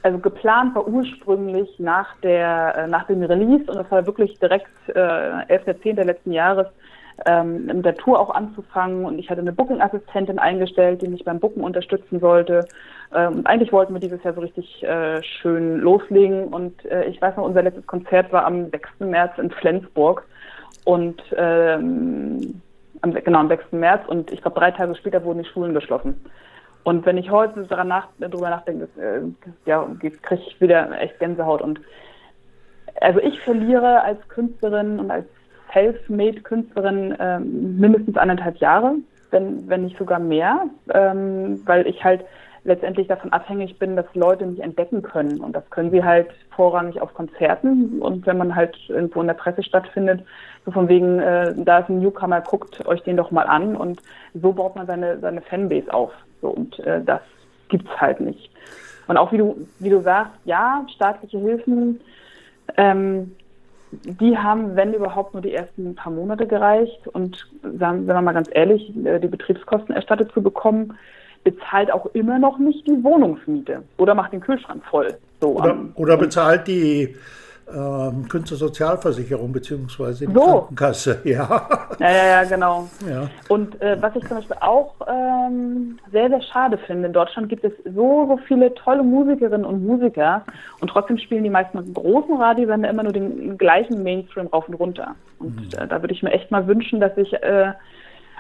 also 0.02 0.20
geplant 0.20 0.76
war 0.76 0.88
ursprünglich 0.88 1.80
nach 1.80 2.16
der 2.22 2.76
äh, 2.78 2.88
nach 2.88 3.08
dem 3.08 3.24
Release 3.24 3.70
und 3.72 3.78
das 3.78 3.90
war 3.90 4.06
wirklich 4.06 4.38
direkt 4.40 4.68
äh, 4.88 5.00
11.10. 5.00 6.04
letzten 6.04 6.32
Jahres 6.32 6.68
ähm, 7.26 7.70
in 7.70 7.84
der 7.84 7.96
Tour 7.96 8.20
auch 8.20 8.30
anzufangen. 8.30 9.06
Und 9.06 9.20
ich 9.20 9.30
hatte 9.30 9.42
eine 9.42 9.54
Booking-Assistentin 9.54 10.40
eingestellt, 10.40 11.02
die 11.02 11.08
mich 11.08 11.24
beim 11.24 11.40
Booken 11.40 11.64
unterstützen 11.64 12.20
sollte. 12.20 12.66
Ähm, 13.14 13.38
und 13.38 13.48
eigentlich 13.48 13.72
wollten 13.72 13.94
wir 13.94 14.00
dieses 14.00 14.24
Jahr 14.24 14.34
so 14.34 14.42
richtig 14.42 14.84
äh, 14.84 15.22
schön 15.24 15.80
loslegen. 15.80 16.46
Und 16.46 16.86
äh, 16.86 17.06
ich 17.06 17.22
weiß 17.22 17.38
noch, 17.38 17.46
unser 17.46 17.64
letztes 17.64 17.88
Konzert 17.88 18.32
war 18.32 18.46
am 18.46 18.70
6. 18.70 18.90
März 19.00 19.38
in 19.38 19.52
Flensburg. 19.52 20.26
Und 20.86 21.22
ähm, 21.38 22.62
am, 23.02 23.14
genau 23.14 23.40
am 23.40 23.48
6. 23.48 23.72
März. 23.72 24.02
Und 24.08 24.32
ich 24.32 24.42
glaube, 24.42 24.60
drei 24.60 24.72
Tage 24.72 24.96
später 24.96 25.24
wurden 25.24 25.44
die 25.44 25.50
Schulen 25.50 25.74
geschlossen. 25.74 26.20
Und 26.84 27.06
wenn 27.06 27.18
ich 27.18 27.32
heute 27.32 27.64
daran 27.64 27.88
nach, 27.88 28.08
darüber 28.20 28.50
nachdenke, 28.50 28.88
äh, 29.00 29.22
ja, 29.66 29.88
kriege 30.00 30.42
ich 30.48 30.60
wieder 30.60 31.00
echt 31.00 31.20
Gänsehaut. 31.20 31.62
Und 31.62 31.80
also 33.00 33.20
ich 33.20 33.40
verliere 33.42 34.02
als 34.02 34.28
Künstlerin 34.28 35.00
und 35.00 35.12
als 35.12 35.26
Self-Made-Künstlerin 35.72 37.16
ähm, 37.20 37.80
mindestens 37.80 38.18
anderthalb 38.18 38.58
Jahre, 38.58 38.96
wenn, 39.32 39.68
wenn 39.68 39.84
nicht 39.84 39.98
sogar 39.98 40.20
mehr, 40.20 40.66
ähm, 40.94 41.62
weil 41.66 41.88
ich 41.88 42.04
halt 42.04 42.24
letztendlich 42.66 43.08
davon 43.08 43.34
abhängig 43.34 43.78
bin, 43.78 43.96
dass 43.96 44.06
Leute 44.14 44.46
mich 44.46 44.62
entdecken 44.62 45.02
können. 45.02 45.42
Und 45.42 45.54
das 45.54 45.70
können 45.70 45.92
sie 45.92 46.04
halt 46.04 46.30
vorrangig 46.56 47.02
auf 47.02 47.14
Konzerten 47.14 48.02
und 48.02 48.26
wenn 48.26 48.38
man 48.38 48.56
halt 48.56 48.78
irgendwo 48.88 49.22
in 49.22 49.28
der 49.28 49.34
Presse 49.34 49.64
stattfindet, 49.64 50.24
so 50.66 50.72
von 50.72 50.88
wegen, 50.88 51.20
äh, 51.20 51.54
da 51.58 51.80
ist 51.80 51.90
ein 51.90 52.00
Newcomer, 52.00 52.42
guckt 52.42 52.86
euch 52.86 53.04
den 53.04 53.18
doch 53.18 53.32
mal 53.32 53.48
an 53.48 53.76
und 53.76 54.02
so 54.34 54.54
baut 54.54 54.76
man 54.76 54.88
seine, 54.88 55.20
seine 55.20 55.42
Fanbase 55.42 55.94
auf. 55.94 56.12
So, 56.42 56.50
und 56.50 56.80
äh, 56.80 57.02
das 57.04 57.22
gibt's 57.70 57.90
halt 58.00 58.22
nicht. 58.22 58.50
Und 59.08 59.18
auch 59.18 59.32
wie 59.32 59.38
du, 59.38 59.68
wie 59.80 59.90
du 59.90 60.02
sagst, 60.02 60.34
ja, 60.46 60.86
staatliche 60.96 61.40
Hilfen, 61.40 62.00
ähm, 62.78 63.36
die 63.92 64.38
haben, 64.38 64.76
wenn 64.76 64.94
überhaupt, 64.94 65.34
nur 65.34 65.42
die 65.42 65.54
ersten 65.54 65.96
paar 65.96 66.12
Monate 66.12 66.48
gereicht. 66.48 67.08
Und 67.10 67.46
sagen, 67.62 68.08
wenn 68.08 68.16
man 68.16 68.26
mal 68.26 68.34
ganz 68.34 68.50
ehrlich, 68.52 68.96
äh, 69.06 69.20
die 69.20 69.28
Betriebskosten 69.28 69.94
erstattet 69.94 70.32
zu 70.32 70.42
bekommen, 70.42 70.98
bezahlt 71.44 71.92
auch 71.92 72.06
immer 72.14 72.40
noch 72.40 72.58
nicht 72.58 72.88
die 72.88 73.04
Wohnungsmiete 73.04 73.84
oder 73.98 74.16
macht 74.16 74.34
den 74.34 74.42
Kühlschrank 74.42 74.84
voll. 74.90 75.16
So, 75.42 75.58
oder, 75.58 75.78
oder 75.96 76.18
bezahlt 76.18 76.68
die 76.68 77.16
ähm, 77.72 78.28
Künstlersozialversicherung 78.28 79.52
beziehungsweise 79.52 80.28
die 80.28 80.34
so. 80.34 80.42
Krankenkasse, 80.42 81.22
ja. 81.24 81.68
Ja, 82.00 82.12
ja, 82.12 82.26
ja 82.26 82.44
genau. 82.44 82.88
Ja. 83.10 83.30
Und 83.48 83.82
äh, 83.82 84.02
was 84.02 84.16
ich 84.16 84.28
zum 84.28 84.38
Beispiel 84.38 84.58
auch 84.60 84.94
ähm, 85.08 85.98
sehr, 86.12 86.30
sehr 86.30 86.42
schade 86.42 86.78
finde, 86.78 87.08
in 87.08 87.14
Deutschland 87.14 87.50
gibt 87.50 87.64
es 87.64 87.72
so, 87.86 88.28
so 88.28 88.38
viele 88.48 88.74
tolle 88.76 89.04
Musikerinnen 89.04 89.66
und 89.66 89.86
Musiker 89.86 90.44
und 90.82 90.90
trotzdem 90.90 91.18
spielen 91.18 91.44
die 91.44 91.50
meisten 91.50 91.94
großen 91.94 92.36
Radiosender 92.36 92.90
immer 92.90 93.04
nur 93.04 93.14
den 93.14 93.58
gleichen 93.58 94.04
Mainstream 94.04 94.48
rauf 94.48 94.68
und 94.68 94.76
runter. 94.76 95.16
Und 95.40 95.56
mhm. 95.56 95.80
äh, 95.80 95.88
da 95.88 96.02
würde 96.02 96.14
ich 96.14 96.22
mir 96.22 96.32
echt 96.32 96.52
mal 96.52 96.68
wünschen, 96.68 97.00
dass 97.00 97.18
ich 97.18 97.34
äh, 97.34 97.72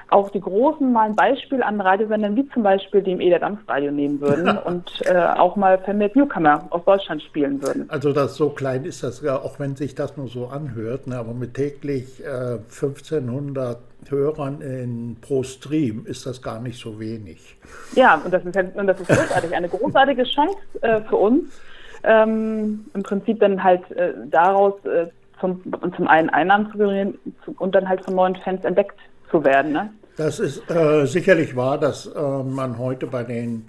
auch 0.10 0.29
die 0.29 0.41
Großen 0.41 0.91
mal 0.91 1.10
ein 1.10 1.15
Beispiel 1.15 1.63
an 1.63 1.81
Radiosendern 1.81 2.36
wie 2.36 2.48
zum 2.50 2.63
Beispiel 2.63 3.01
dem 3.01 3.19
Eder 3.19 3.39
Dampfradio 3.39 3.91
nehmen 3.91 4.22
würden 4.22 4.57
und 4.65 5.01
äh, 5.05 5.15
auch 5.15 5.55
mal 5.55 5.77
vermehrt 5.79 6.15
Newcomer 6.15 6.67
aus 6.69 6.83
Deutschland 6.86 7.22
spielen 7.24 7.62
würden. 7.62 7.89
Also 7.89 8.13
das 8.13 8.36
so 8.36 8.50
klein 8.50 8.86
ist 8.86 9.03
das 9.03 9.22
ja, 9.22 9.38
auch 9.38 9.60
wenn 9.60 9.75
sich 9.75 9.95
das 9.95 10.17
nur 10.17 10.27
so 10.27 10.48
anhört, 10.48 11.07
ne, 11.07 11.17
aber 11.17 11.33
mit 11.33 11.53
täglich 11.53 12.24
äh, 12.24 12.60
1500 12.60 13.77
Hörern 14.10 14.62
in, 14.62 15.17
pro 15.22 15.43
Stream 15.43 16.05
ist 16.05 16.25
das 16.25 16.41
gar 16.41 16.60
nicht 16.60 16.79
so 16.79 17.00
wenig. 17.00 17.57
Ja, 17.95 18.22
und 18.24 18.33
das 18.33 18.43
ist, 18.43 18.57
und 18.75 18.88
das 18.88 19.00
ist 19.00 19.07
großartig, 19.07 19.55
eine 19.55 19.69
großartige 19.69 20.24
Chance 20.24 20.57
äh, 20.81 21.01
für 21.01 21.15
uns, 21.15 21.62
ähm, 22.03 22.86
im 22.93 23.03
Prinzip 23.03 23.39
dann 23.39 23.63
halt 23.63 23.89
äh, 23.91 24.13
daraus 24.29 24.74
äh, 24.86 25.07
zum, 25.39 25.62
zum 25.95 26.07
einen 26.07 26.29
Einnahmen 26.29 26.72
zu 26.72 26.77
generieren 26.77 27.17
und 27.57 27.75
dann 27.75 27.88
halt 27.88 28.03
von 28.03 28.15
neuen 28.15 28.36
Fans 28.38 28.63
entdeckt 28.63 28.98
zu 29.33 29.43
werden. 29.43 29.73
Ne? 29.73 29.93
Das 30.15 30.39
ist 30.39 30.69
äh, 30.69 31.05
sicherlich 31.05 31.55
wahr, 31.55 31.79
dass 31.79 32.05
äh, 32.05 32.19
man 32.43 32.77
heute 32.77 33.07
bei 33.07 33.23
den 33.23 33.67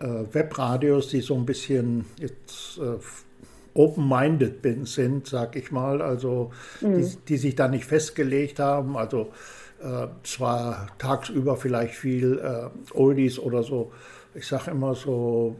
äh, 0.00 0.06
Webradios, 0.32 1.08
die 1.08 1.20
so 1.20 1.34
ein 1.34 1.44
bisschen 1.44 2.06
jetzt 2.18 2.78
äh, 2.78 2.98
open-minded 3.74 4.88
sind, 4.88 5.26
sag 5.26 5.54
ich 5.56 5.70
mal, 5.70 6.00
also 6.00 6.50
mhm. 6.80 6.96
die, 6.96 7.16
die, 7.28 7.36
sich 7.36 7.54
da 7.54 7.68
nicht 7.68 7.84
festgelegt 7.84 8.58
haben, 8.58 8.96
also 8.96 9.32
äh, 9.82 10.06
zwar 10.24 10.88
tagsüber 10.98 11.56
vielleicht 11.56 11.94
viel 11.94 12.38
äh, 12.38 12.96
Oldies 12.96 13.38
oder 13.38 13.62
so, 13.62 13.92
ich 14.34 14.46
sage 14.46 14.70
immer 14.70 14.94
so 14.94 15.56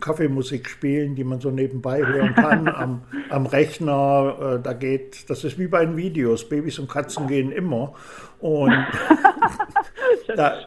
Kaffeemusik 0.00 0.68
spielen, 0.68 1.14
die 1.14 1.24
man 1.24 1.40
so 1.40 1.50
nebenbei 1.50 2.04
hören 2.04 2.34
kann 2.34 2.68
am, 2.74 3.02
am 3.28 3.46
Rechner. 3.46 4.58
Äh, 4.58 4.62
da 4.62 4.72
geht, 4.72 5.28
das 5.28 5.44
ist 5.44 5.58
wie 5.58 5.66
bei 5.66 5.84
den 5.84 5.96
Videos. 5.96 6.48
Babys 6.48 6.78
und 6.78 6.90
Katzen 6.90 7.26
gehen 7.26 7.52
immer. 7.52 7.94
Und 8.40 8.72
da, 10.36 10.58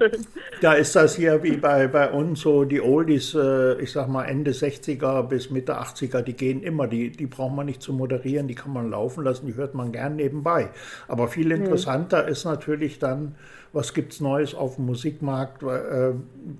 da, 0.61 0.73
ist 0.73 0.95
das 0.95 1.15
hier 1.15 1.43
wie 1.43 1.57
bei, 1.57 1.87
bei 1.87 2.11
uns 2.11 2.41
so 2.41 2.63
die 2.63 2.81
Oldies, 2.81 3.33
äh, 3.35 3.81
ich 3.81 3.91
sag 3.91 4.07
mal 4.07 4.25
Ende 4.25 4.51
60er 4.51 5.23
bis 5.23 5.49
Mitte 5.49 5.79
80er, 5.79 6.21
die 6.21 6.33
gehen 6.33 6.63
immer. 6.63 6.87
Die, 6.87 7.09
die 7.11 7.25
braucht 7.25 7.55
man 7.55 7.65
nicht 7.65 7.81
zu 7.81 7.93
moderieren, 7.93 8.47
die 8.47 8.55
kann 8.55 8.73
man 8.73 8.89
laufen 8.89 9.23
lassen, 9.23 9.47
die 9.47 9.55
hört 9.55 9.73
man 9.73 9.91
gern 9.91 10.15
nebenbei. 10.15 10.69
Aber 11.07 11.27
viel 11.27 11.51
hm. 11.51 11.63
interessanter 11.63 12.25
hm. 12.25 12.31
ist 12.31 12.45
natürlich 12.45 12.99
dann, 12.99 13.35
was 13.73 13.93
gibt 13.93 14.13
es 14.13 14.21
Neues 14.21 14.53
auf 14.53 14.75
dem 14.75 14.85
Musikmarkt, 14.85 15.63
äh, 15.63 16.13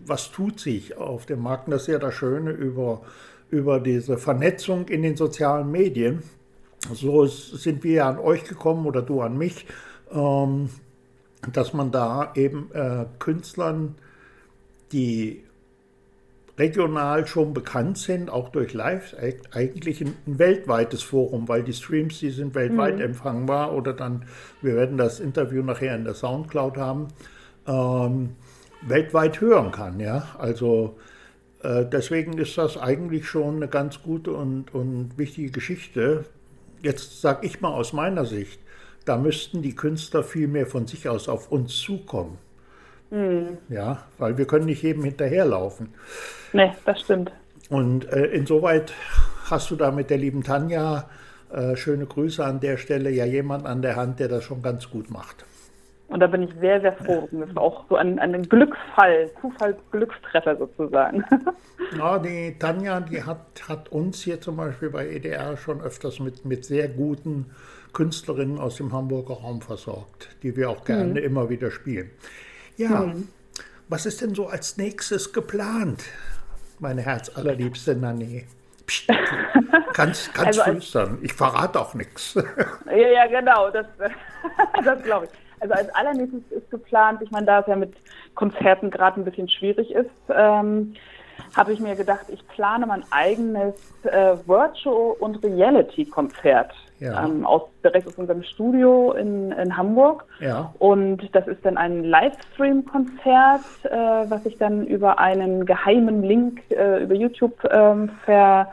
was 0.06 0.32
tut 0.32 0.60
sich 0.60 0.98
auf 0.98 1.26
dem 1.26 1.42
Markt. 1.42 1.68
Und 1.68 1.72
das 1.72 1.84
ist 1.84 1.88
ja 1.90 2.00
das 2.00 2.14
Schöne 2.14 2.52
über, 2.52 3.02
über 3.50 3.80
diese 3.80 4.18
Vernetzung 4.18 4.88
in 4.88 5.04
den 5.04 5.16
sozialen 5.16 5.72
Medien. 5.72 6.24
So 6.92 7.26
sind 7.26 7.84
wir 7.84 7.94
ja 7.94 8.10
an 8.10 8.20
euch 8.20 8.44
gekommen 8.44 8.86
oder 8.86 9.02
du 9.02 9.22
an 9.22 9.38
mich, 9.38 9.66
ähm, 10.12 10.70
dass 11.52 11.74
man 11.74 11.92
da 11.92 12.32
eben 12.36 12.70
äh, 12.74 13.06
Künstlern, 13.20 13.96
die 14.92 15.44
regional 16.58 17.26
schon 17.26 17.54
bekannt 17.54 17.98
sind, 17.98 18.30
auch 18.30 18.50
durch 18.50 18.74
Live-Act, 18.74 19.56
eigentlich 19.56 20.02
ein, 20.02 20.16
ein, 20.28 20.38
weltweites 20.38 21.02
Forum, 21.02 21.48
weil 21.48 21.64
die 21.64 21.74
Streams, 21.74 22.20
die 22.20 22.30
sind 22.30 22.54
weltweit 22.54 22.96
mhm. 22.96 23.02
empfangbar 23.02 23.74
oder 23.74 23.94
dann, 23.94 24.26
wir 24.62 24.76
werden 24.76 24.98
das 24.98 25.20
Interview 25.20 25.64
nachher 25.64 25.96
in 25.96 26.04
der 26.04 26.14
Soundcloud 26.14 26.78
haben, 26.78 27.08
ähm, 27.68 28.36
weltweit 28.82 29.42
hören 29.42 29.72
kann. 29.72 30.00
Ja? 30.00 30.28
Also 30.38 30.98
äh, 31.64 31.86
deswegen 31.86 32.38
ist 32.38 32.58
das 32.58 32.78
eigentlich 32.78 33.28
schon 33.28 33.56
eine 33.56 33.68
ganz 33.68 34.04
gute 34.04 34.34
und, 34.34 34.74
und 34.76 35.18
wichtige 35.18 35.50
Geschichte. 35.50 36.26
Jetzt 36.84 37.22
sage 37.22 37.48
ich 37.48 37.62
mal 37.62 37.72
aus 37.72 37.94
meiner 37.94 38.26
Sicht, 38.26 38.60
da 39.06 39.18
müssten 39.18 39.62
die 39.62 39.76
Künstler 39.76 40.24
viel 40.24 40.48
mehr 40.48 40.66
von 40.66 40.88
sich 40.88 41.08
aus 41.10 41.28
auf 41.30 41.52
uns 41.52 41.78
zukommen. 41.78 42.38
Mhm. 43.12 43.58
Ja, 43.70 44.04
weil 44.18 44.38
wir 44.38 44.46
können 44.46 44.66
nicht 44.66 44.82
jedem 44.82 45.04
hinterherlaufen. 45.04 45.94
Nee, 46.52 46.72
das 46.86 47.02
stimmt. 47.02 47.32
Und 47.70 48.12
äh, 48.12 48.26
insoweit 48.26 48.94
hast 49.46 49.72
du 49.72 49.76
da 49.76 49.92
mit 49.92 50.10
der 50.10 50.18
lieben 50.18 50.44
Tanja, 50.44 51.10
äh, 51.52 51.76
schöne 51.76 52.06
Grüße 52.06 52.44
an 52.44 52.60
der 52.60 52.78
Stelle, 52.78 53.10
ja 53.12 53.26
jemand 53.26 53.66
an 53.66 53.82
der 53.82 53.96
Hand, 53.96 54.20
der 54.20 54.28
das 54.28 54.44
schon 54.44 54.62
ganz 54.62 54.90
gut 54.90 55.12
macht. 55.12 55.46
Und 56.14 56.20
da 56.20 56.28
bin 56.28 56.44
ich 56.44 56.52
sehr, 56.60 56.80
sehr 56.80 56.94
froh. 56.94 57.28
Das 57.32 57.56
war 57.56 57.64
auch 57.64 57.86
so 57.90 57.96
ein, 57.96 58.20
ein 58.20 58.44
Glücksfall, 58.44 59.32
Zufallsglückstreffer 59.42 60.58
sozusagen. 60.58 61.26
Ja, 61.98 62.18
die 62.18 62.56
Tanja, 62.58 63.02
die 63.02 63.22
hat, 63.22 63.68
hat 63.68 63.90
uns 63.90 64.24
hier 64.24 64.42
zum 64.42 64.58
Beispiel 64.58 64.90
bei 64.90 65.08
EDR 65.08 65.58
schon 65.58 65.80
öfters 65.80 66.20
mit, 66.20 66.44
mit 66.44 66.66
sehr 66.66 66.88
guten 66.88 67.52
Künstlerinnen 67.92 68.58
aus 68.58 68.78
dem 68.78 68.92
Hamburger 68.92 69.36
Raum 69.36 69.62
versorgt, 69.62 70.30
die 70.42 70.56
wir 70.56 70.72
auch 70.72 70.86
gerne 70.86 71.12
mhm. 71.12 71.18
immer 71.18 71.50
wieder 71.50 71.70
spielen. 71.70 72.10
Ja, 72.78 73.02
mhm. 73.02 73.28
was 73.90 74.08
ist 74.08 74.22
denn 74.22 74.34
so 74.34 74.48
als 74.48 74.78
nächstes 74.78 75.34
geplant, 75.34 76.04
meine 76.80 77.02
herzallerliebste 77.02 77.96
Nanny? 77.96 78.46
Psst, 78.88 79.10
kannst 79.94 80.34
kannst 80.34 80.60
also 80.62 80.64
flüstern. 80.64 81.20
Ich 81.22 81.34
verrate 81.34 81.80
auch 81.80 81.94
nichts. 81.94 82.34
Ja, 82.88 82.96
ja, 82.96 83.28
genau. 83.28 83.70
Das, 83.70 83.86
das 84.84 85.04
glaube 85.04 85.26
ich. 85.26 85.44
Also 85.64 85.76
als 85.76 85.96
allernächstes 85.96 86.42
ist 86.52 86.70
geplant, 86.70 87.22
ich 87.22 87.32
meine, 87.32 87.46
da 87.46 87.62
es 87.62 87.68
ja 87.68 87.78
mit 87.78 87.94
Konzerten 88.36 88.92
gerade 88.92 89.22
ein 89.22 89.24
bisschen 89.24 89.48
schwierig 89.48 89.92
ist, 89.92 90.10
ähm, 90.30 90.94
habe 91.56 91.72
ich 91.72 91.80
mir 91.80 91.96
gedacht, 91.96 92.26
ich 92.28 92.46
plane 92.50 92.86
mein 92.86 93.04
eigenes 93.12 93.76
äh, 94.04 94.36
Virtual- 94.46 95.16
und 95.20 95.42
Reality-Konzert 95.42 96.74
ja. 97.00 97.24
ähm, 97.24 97.46
aus, 97.46 97.62
direkt 97.82 98.08
aus 98.08 98.16
unserem 98.16 98.44
Studio 98.44 99.14
in, 99.14 99.54
in 99.54 99.78
Hamburg. 99.78 100.26
Ja. 100.42 100.74
Und 100.80 101.34
das 101.34 101.48
ist 101.48 101.66
dann 101.66 101.78
ein 101.78 102.04
Livestream-Konzert, 102.04 103.62
äh, 103.84 103.90
was 104.30 104.46
ich 104.46 104.58
dann 104.58 104.86
über 104.86 105.18
einen 105.20 105.66
geheimen 105.66 106.24
Link 106.24 106.60
äh, 106.72 107.04
über 107.04 107.16
YouTube 107.16 107.58
ähm, 107.72 108.10
ver, 108.26 108.68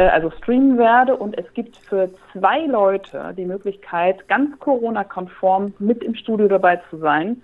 also 0.00 0.30
streamen 0.30 0.78
werde. 0.78 1.16
Und 1.16 1.38
es 1.38 1.52
gibt 1.54 1.76
für 1.76 2.10
zwei 2.32 2.66
Leute 2.66 3.34
die 3.36 3.44
Möglichkeit, 3.44 4.26
ganz 4.28 4.58
Corona-konform 4.58 5.74
mit 5.78 6.02
im 6.02 6.14
Studio 6.14 6.48
dabei 6.48 6.80
zu 6.90 6.98
sein. 6.98 7.42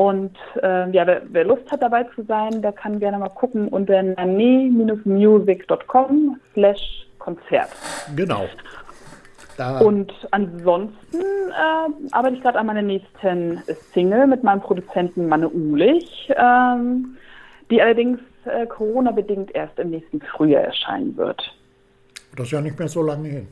Und 0.00 0.36
äh, 0.62 0.90
ja, 0.92 1.06
wer, 1.06 1.20
wer, 1.28 1.44
Lust 1.44 1.70
hat 1.70 1.82
dabei 1.82 2.04
zu 2.14 2.22
sein, 2.22 2.62
der 2.62 2.72
kann 2.72 3.00
gerne 3.00 3.18
mal 3.18 3.28
gucken 3.28 3.68
unter 3.68 4.02
nane-music.com 4.02 6.40
slash 6.54 7.06
Konzert. 7.18 7.68
Genau. 8.16 8.46
Da. 9.58 9.80
Und 9.80 10.10
ansonsten 10.30 11.18
äh, 11.18 12.12
arbeite 12.12 12.36
ich 12.36 12.40
gerade 12.40 12.58
an 12.58 12.66
meiner 12.66 12.80
nächsten 12.80 13.62
Single 13.92 14.26
mit 14.26 14.42
meinem 14.42 14.62
Produzenten 14.62 15.28
Manne 15.28 15.50
Ulich, 15.50 16.32
ähm, 16.34 17.18
die 17.70 17.82
allerdings 17.82 18.20
äh, 18.46 18.66
Corona-bedingt 18.66 19.54
erst 19.54 19.78
im 19.78 19.90
nächsten 19.90 20.22
Frühjahr 20.22 20.62
erscheinen 20.62 21.14
wird. 21.18 21.54
Das 22.36 22.46
ist 22.46 22.52
ja 22.52 22.60
nicht 22.60 22.78
mehr 22.78 22.88
so 22.88 23.02
lange 23.02 23.28
hin. 23.28 23.48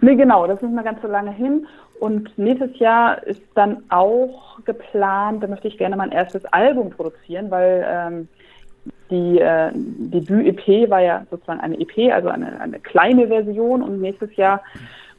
Nee, 0.00 0.14
genau, 0.14 0.46
das 0.46 0.56
ist 0.56 0.62
nicht 0.62 0.74
mehr 0.74 0.84
ganz 0.84 1.02
so 1.02 1.08
lange 1.08 1.32
hin. 1.32 1.66
Und 1.98 2.36
nächstes 2.38 2.78
Jahr 2.78 3.22
ist 3.24 3.42
dann 3.54 3.82
auch 3.88 4.62
geplant, 4.64 5.42
da 5.42 5.48
möchte 5.48 5.68
ich 5.68 5.78
gerne 5.78 5.96
mein 5.96 6.12
erstes 6.12 6.44
Album 6.46 6.90
produzieren, 6.90 7.50
weil 7.50 7.84
ähm, 7.88 8.28
die 9.10 9.40
äh, 9.40 9.70
Debüt-EP 9.74 10.88
war 10.90 11.00
ja 11.00 11.26
sozusagen 11.30 11.60
eine 11.60 11.80
EP, 11.80 12.12
also 12.12 12.28
eine, 12.28 12.60
eine 12.60 12.78
kleine 12.78 13.26
Version. 13.26 13.82
Und 13.82 14.00
nächstes 14.00 14.34
Jahr 14.36 14.62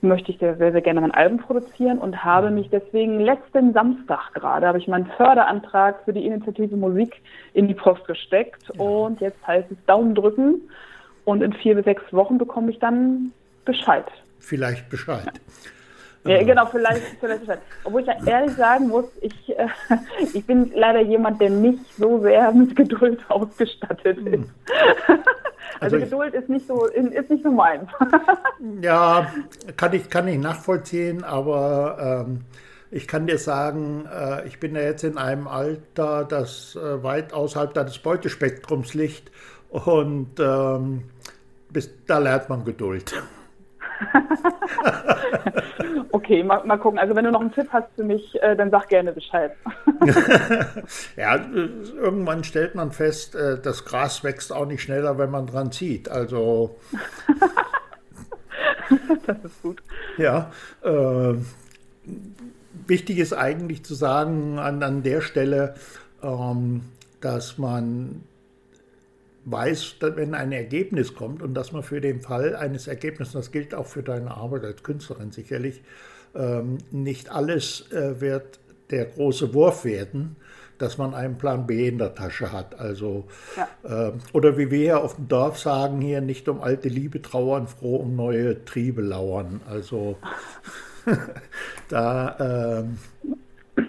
möchte 0.02 0.32
ich 0.32 0.38
sehr, 0.40 0.56
sehr 0.56 0.82
gerne 0.82 1.02
mein 1.02 1.12
Album 1.12 1.40
produzieren 1.40 1.98
und 1.98 2.24
habe 2.24 2.52
mich 2.52 2.70
deswegen 2.70 3.20
letzten 3.20 3.74
Samstag 3.74 4.34
gerade, 4.34 4.68
habe 4.68 4.78
ich 4.78 4.88
meinen 4.88 5.08
Förderantrag 5.18 6.04
für 6.06 6.14
die 6.14 6.26
Initiative 6.26 6.78
Musik 6.78 7.22
in 7.54 7.68
die 7.68 7.74
Post 7.74 8.06
gesteckt. 8.06 8.70
Und 8.78 9.20
jetzt 9.20 9.46
heißt 9.46 9.70
es 9.72 9.78
Daumen 9.86 10.16
drücken. 10.16 10.62
Und 11.30 11.44
in 11.44 11.54
vier 11.54 11.76
bis 11.76 11.86
sechs 11.86 12.02
Wochen 12.12 12.40
bekomme 12.40 12.72
ich 12.72 12.80
dann 12.80 13.32
Bescheid. 13.64 14.06
Vielleicht 14.40 14.90
Bescheid. 14.90 15.32
Ja, 16.26 16.42
genau, 16.42 16.66
vielleicht, 16.66 17.04
vielleicht 17.20 17.42
Bescheid. 17.42 17.60
Obwohl 17.84 18.02
ich 18.02 18.08
ja 18.08 18.16
ehrlich 18.26 18.56
sagen 18.56 18.88
muss, 18.88 19.06
ich, 19.22 19.56
äh, 19.56 19.68
ich 20.34 20.44
bin 20.48 20.72
leider 20.74 21.02
jemand, 21.02 21.40
der 21.40 21.52
nicht 21.52 21.86
so 22.00 22.20
sehr 22.22 22.52
mit 22.52 22.76
Geduld 22.76 23.20
ausgestattet 23.30 24.18
hm. 24.18 24.34
ist. 24.34 24.50
Also, 25.80 25.98
also 25.98 26.00
Geduld 26.00 26.34
ist 26.34 26.50
nicht 26.50 26.66
so, 26.66 26.86
ist 26.86 27.30
nicht 27.30 27.44
so 27.44 27.52
meins. 27.52 27.88
ja, 28.82 29.32
kann 29.78 29.94
ich, 29.94 30.10
kann 30.10 30.28
ich 30.28 30.40
nachvollziehen, 30.40 31.24
aber 31.24 32.26
ähm, 32.28 32.42
ich 32.90 33.08
kann 33.08 33.28
dir 33.28 33.38
sagen, 33.38 34.08
äh, 34.12 34.48
ich 34.48 34.60
bin 34.60 34.74
ja 34.74 34.82
jetzt 34.82 35.04
in 35.04 35.20
einem 35.20 35.48
Alter, 35.48 36.26
das 36.26 36.76
äh, 36.76 37.04
weit 37.04 37.34
außerhalb 37.34 37.72
deines 37.76 38.00
Beutespektrums 38.00 38.96
liegt 38.96 39.30
und 39.70 40.40
ähm, 40.40 41.04
bis, 41.72 41.90
da 42.06 42.18
lernt 42.18 42.50
man 42.50 42.66
Geduld. 42.66 43.14
okay, 46.12 46.44
mal, 46.44 46.64
mal, 46.66 46.78
gucken. 46.78 47.00
Also 47.00 47.16
wenn 47.16 47.26
du 47.26 47.32
noch 47.32 47.42
einen 47.42 47.52
Tipp 47.52 47.68
hast 47.72 47.90
für 47.96 48.04
mich, 48.04 48.42
äh, 48.42 48.56
dann 48.56 48.72
sag 48.72 48.90
gerne 48.90 49.12
Bescheid. 49.12 49.52
ja, 51.18 51.36
irgendwann 51.36 52.44
stellt 52.44 52.76
man 52.76 52.92
fest, 52.92 53.36
äh, 53.36 53.60
das 53.60 53.86
Gras 53.86 54.24
wächst 54.24 54.54
auch 54.54 54.66
nicht 54.66 54.82
schneller, 54.82 55.18
wenn 55.18 55.32
man 55.32 55.48
dran 55.48 55.72
zieht. 55.72 56.10
Also 56.10 56.78
das 59.26 59.38
ist 59.44 59.62
gut. 59.62 59.82
Ja, 60.18 60.52
äh, 60.84 61.36
wichtig 62.88 63.20
ist 63.20 63.34
eigentlich 63.34 63.84
zu 63.84 63.96
sagen 63.96 64.60
an, 64.60 64.82
an 64.84 65.04
der 65.04 65.22
Stelle, 65.22 65.76
ähm, 66.24 66.84
dass 67.22 67.58
man 67.58 68.24
weiß, 69.51 69.96
dass 70.00 70.15
wenn 70.15 70.34
ein 70.34 70.51
Ergebnis 70.51 71.15
kommt 71.15 71.41
und 71.41 71.53
dass 71.53 71.72
man 71.72 71.84
für 71.84 72.01
den 72.01 72.22
Fall 72.22 72.56
eines 72.56 72.88
Ergebnisses, 72.88 73.34
das 73.34 73.51
gilt 73.51 73.74
auch 73.74 73.88
für 73.88 74.03
deine 74.03 74.32
Arbeit 74.32 74.63
als 74.63 74.84
Künstlerin 74.84 75.32
sicherlich, 75.32 75.82
ähm, 76.36 76.77
nicht 76.91 77.32
alles 77.32 77.91
äh, 77.91 78.22
wird 78.22 78.60
der 78.91 79.06
große 79.06 79.53
Wurf 79.53 79.86
werden, 79.86 80.36
dass 80.77 80.98
man 80.98 81.13
einen 81.13 81.38
Plan 81.38 81.68
B 81.68 81.88
in 81.88 81.98
der 81.98 82.15
Tasche 82.15 82.51
hat. 82.51 82.79
Also, 82.79 83.25
ja. 83.56 84.08
äh, 84.08 84.13
oder 84.34 84.58
wie 84.58 84.72
wir 84.72 84.77
hier 84.77 85.03
auf 85.03 85.15
dem 85.15 85.27
Dorf 85.27 85.60
sagen, 85.60 86.01
hier 86.01 86.22
nicht 86.22 86.48
um 86.48 86.62
alte 86.62 86.89
Liebe 86.89 87.22
trauern, 87.22 87.68
froh 87.68 87.98
um 87.98 88.15
neue 88.15 88.63
Triebe 88.65 89.01
lauern. 89.01 89.62
Also 89.70 90.18
da, 91.89 92.79
äh, 92.79 93.84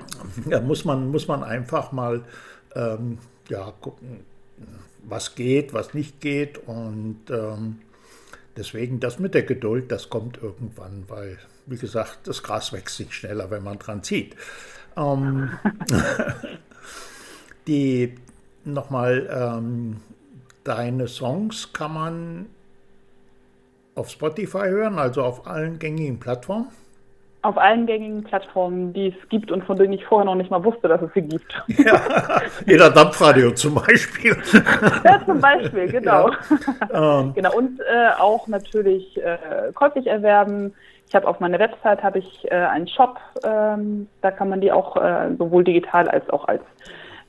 da, 0.46 0.60
muss, 0.60 0.84
man, 0.84 1.10
muss 1.10 1.28
man 1.28 1.44
einfach 1.44 1.92
mal 1.92 2.24
ähm, 2.74 3.18
ja, 3.48 3.72
gucken, 3.80 4.20
was 5.10 5.34
geht, 5.34 5.72
was 5.72 5.94
nicht 5.94 6.20
geht. 6.20 6.58
Und 6.66 7.20
ähm, 7.30 7.80
deswegen 8.56 9.00
das 9.00 9.18
mit 9.18 9.34
der 9.34 9.42
Geduld, 9.42 9.90
das 9.92 10.08
kommt 10.08 10.42
irgendwann, 10.42 11.04
weil, 11.08 11.38
wie 11.66 11.76
gesagt, 11.76 12.20
das 12.24 12.42
Gras 12.42 12.72
wächst 12.72 13.00
nicht 13.00 13.14
schneller, 13.14 13.50
wenn 13.50 13.62
man 13.62 13.78
dran 13.78 14.02
zieht. 14.02 14.36
Ähm, 14.96 15.50
die 17.66 18.14
nochmal, 18.64 19.28
ähm, 19.30 19.96
deine 20.64 21.08
Songs 21.08 21.72
kann 21.72 21.94
man 21.94 22.46
auf 23.94 24.10
Spotify 24.10 24.68
hören, 24.68 24.98
also 24.98 25.22
auf 25.22 25.46
allen 25.46 25.78
gängigen 25.78 26.20
Plattformen 26.20 26.68
auf 27.42 27.56
allen 27.56 27.86
gängigen 27.86 28.22
Plattformen, 28.22 28.92
die 28.92 29.08
es 29.08 29.28
gibt 29.30 29.50
und 29.50 29.64
von 29.64 29.76
denen 29.76 29.94
ich 29.94 30.04
vorher 30.04 30.26
noch 30.26 30.34
nicht 30.34 30.50
mal 30.50 30.62
wusste, 30.62 30.88
dass 30.88 31.00
es 31.00 31.12
sie 31.14 31.22
gibt. 31.22 31.62
Ja, 31.78 32.00
jeder 32.66 32.90
Dampfradio 32.90 33.52
zum 33.52 33.74
Beispiel. 33.74 34.36
Ja, 35.04 35.24
zum 35.24 35.40
Beispiel, 35.40 35.88
genau. 35.88 36.30
Ja, 36.92 37.20
ähm. 37.20 37.32
Genau, 37.34 37.56
und 37.56 37.80
äh, 37.80 38.10
auch 38.18 38.46
natürlich 38.48 39.16
äh, 39.22 39.72
käuflich 39.74 40.06
erwerben. 40.06 40.74
Ich 41.08 41.14
habe 41.14 41.26
auf 41.26 41.40
meiner 41.40 41.58
Website 41.58 42.02
habe 42.02 42.18
ich 42.18 42.50
äh, 42.50 42.54
einen 42.54 42.86
Shop, 42.86 43.18
ähm, 43.42 44.08
da 44.20 44.30
kann 44.30 44.48
man 44.48 44.60
die 44.60 44.70
auch 44.70 44.96
äh, 44.96 45.34
sowohl 45.38 45.64
digital 45.64 46.08
als 46.08 46.28
auch 46.30 46.46
als 46.46 46.62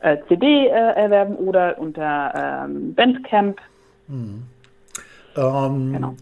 äh, 0.02 0.18
CD 0.28 0.68
äh, 0.68 0.70
erwerben 0.70 1.36
oder 1.36 1.78
unter 1.80 2.66
ähm, 2.66 2.94
Bandcamp. 2.94 3.60
Hm. 4.08 4.44
Ähm, 5.38 5.94
genau 5.94 6.16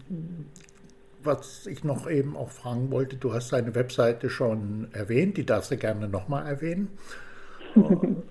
was 1.22 1.66
ich 1.66 1.84
noch 1.84 2.08
eben 2.08 2.36
auch 2.36 2.50
fragen 2.50 2.90
wollte, 2.90 3.16
du 3.16 3.32
hast 3.32 3.52
deine 3.52 3.74
Webseite 3.74 4.30
schon 4.30 4.88
erwähnt, 4.92 5.36
die 5.36 5.46
darfst 5.46 5.70
du 5.70 5.76
gerne 5.76 6.08
nochmal 6.08 6.46
erwähnen. 6.46 6.88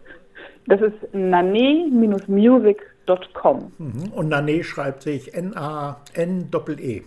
Das 0.69 0.79
ist 0.81 1.13
nane-music.com. 1.13 3.71
Mhm. 3.79 4.11
Und 4.13 4.29
Nane 4.29 4.63
schreibt 4.63 5.01
sich 5.01 5.33
N-A-N-E. 5.33 7.01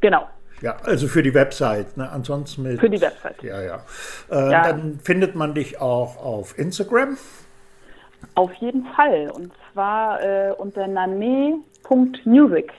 Genau. 0.00 0.28
Ja, 0.60 0.76
also 0.82 1.08
für 1.08 1.22
die 1.22 1.32
Website, 1.32 1.96
ne? 1.96 2.10
ansonsten 2.10 2.64
mit. 2.64 2.80
Für 2.80 2.90
die 2.90 3.00
Website. 3.00 3.42
Ja, 3.42 3.62
ja. 3.62 3.80
Äh, 4.30 4.52
ja. 4.52 4.64
Dann 4.64 5.00
findet 5.02 5.34
man 5.34 5.54
dich 5.54 5.80
auch 5.80 6.22
auf 6.22 6.58
Instagram. 6.58 7.16
Auf 8.34 8.52
jeden 8.54 8.84
Fall. 8.94 9.30
Und 9.30 9.50
zwar 9.72 10.22
äh, 10.22 10.52
unter 10.52 10.86
nane.music. 10.86 12.70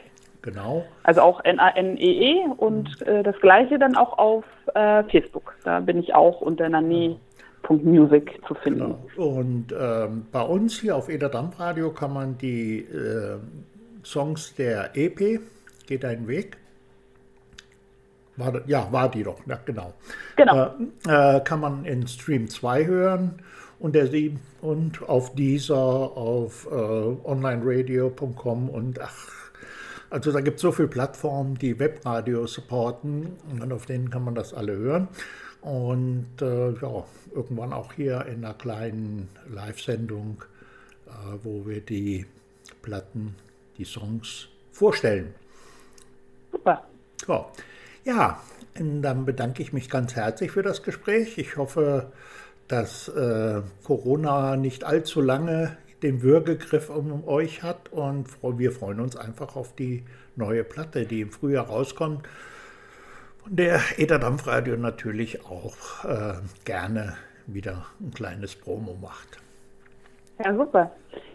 Genau. 0.41 0.85
Also 1.03 1.21
auch 1.21 1.43
N-A-N-E-E 1.43 2.45
-E 2.45 2.55
und 2.57 3.01
äh, 3.01 3.23
das 3.23 3.35
gleiche 3.41 3.77
dann 3.77 3.95
auch 3.95 4.17
auf 4.17 4.45
äh, 4.73 5.03
Facebook. 5.03 5.55
Da 5.63 5.79
bin 5.81 5.97
ich 5.97 6.15
auch 6.15 6.41
unter 6.41 6.69
nani.music 6.69 8.39
zu 8.47 8.53
finden. 8.55 8.95
Genau. 9.15 9.27
Und 9.27 9.75
ähm, 9.77 10.27
bei 10.31 10.41
uns 10.41 10.79
hier 10.79 10.95
auf 10.95 11.09
Eder 11.09 11.29
Dampfradio 11.29 11.91
kann 11.91 12.13
man 12.13 12.37
die 12.37 12.79
äh, 12.79 13.37
Songs 14.03 14.55
der 14.55 14.91
EP, 14.95 15.41
Geht 15.87 16.05
ein 16.05 16.27
Weg, 16.27 16.55
war, 18.39 18.61
ja, 18.67 18.87
war 18.91 19.09
die 19.09 19.23
doch, 19.23 19.39
ja, 19.45 19.59
genau. 19.65 19.93
Genau. 20.35 20.73
Äh, 21.07 21.37
äh, 21.37 21.41
kann 21.41 21.59
man 21.59 21.83
in 21.85 22.07
Stream 22.07 22.47
2 22.47 22.85
hören 22.85 23.41
und, 23.79 23.95
der, 23.95 24.09
und 24.61 25.07
auf 25.09 25.35
dieser, 25.35 25.75
auf 25.75 26.67
äh, 26.71 26.75
onlineradio.com 26.75 28.69
und 28.69 29.01
ach, 29.01 29.48
also 30.09 30.31
da 30.31 30.41
gibt 30.41 30.57
es 30.57 30.61
so 30.61 30.71
viele 30.71 30.87
Plattformen, 30.87 31.55
die 31.55 31.77
Webradio 31.79 32.47
supporten 32.47 33.33
und 33.49 33.71
auf 33.71 33.85
denen 33.85 34.09
kann 34.09 34.23
man 34.23 34.35
das 34.35 34.53
alle 34.53 34.75
hören. 34.75 35.07
Und 35.61 36.41
äh, 36.41 36.71
ja, 36.71 37.03
irgendwann 37.35 37.73
auch 37.73 37.93
hier 37.93 38.25
in 38.25 38.45
einer 38.45 38.53
kleinen 38.53 39.27
Live-Sendung, 39.49 40.43
äh, 41.07 41.11
wo 41.43 41.67
wir 41.67 41.81
die 41.81 42.25
Platten, 42.81 43.35
die 43.77 43.83
Songs 43.83 44.47
vorstellen. 44.71 45.33
Super. 46.51 46.85
So. 47.25 47.45
Ja, 48.05 48.41
dann 48.75 49.25
bedanke 49.25 49.61
ich 49.61 49.73
mich 49.73 49.89
ganz 49.89 50.15
herzlich 50.15 50.51
für 50.51 50.63
das 50.63 50.83
Gespräch. 50.83 51.37
Ich 51.37 51.57
hoffe, 51.57 52.11
dass 52.69 53.09
äh, 53.09 53.61
Corona 53.83 54.55
nicht 54.55 54.85
allzu 54.85 55.21
lange 55.21 55.77
den 56.03 56.21
Würgegriff 56.21 56.89
um 56.89 57.27
euch 57.27 57.63
hat 57.63 57.91
und 57.91 58.27
wir 58.41 58.71
freuen 58.71 58.99
uns 58.99 59.15
einfach 59.15 59.55
auf 59.55 59.75
die 59.75 60.03
neue 60.35 60.63
Platte, 60.63 61.05
die 61.05 61.21
im 61.21 61.31
Frühjahr 61.31 61.67
rauskommt. 61.67 62.27
Von 63.43 63.55
der 63.55 63.79
Ether 63.97 64.19
Dampfradio 64.19 64.77
natürlich 64.77 65.45
auch 65.45 66.05
äh, 66.05 66.33
gerne 66.65 67.15
wieder 67.47 67.85
ein 67.99 68.11
kleines 68.11 68.55
Promo 68.55 68.97
macht. 69.01 69.39
Ja, 70.43 70.55
super. 70.55 70.91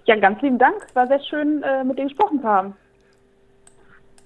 Ja, 0.07 0.17
ganz 0.17 0.41
lieben 0.43 0.59
Dank. 0.59 0.87
War 0.95 1.07
sehr 1.07 1.21
schön, 1.21 1.63
äh, 1.63 1.85
mit 1.85 1.99
dir 1.99 2.05
gesprochen 2.05 2.41
zu 2.41 2.47
haben. 2.47 2.77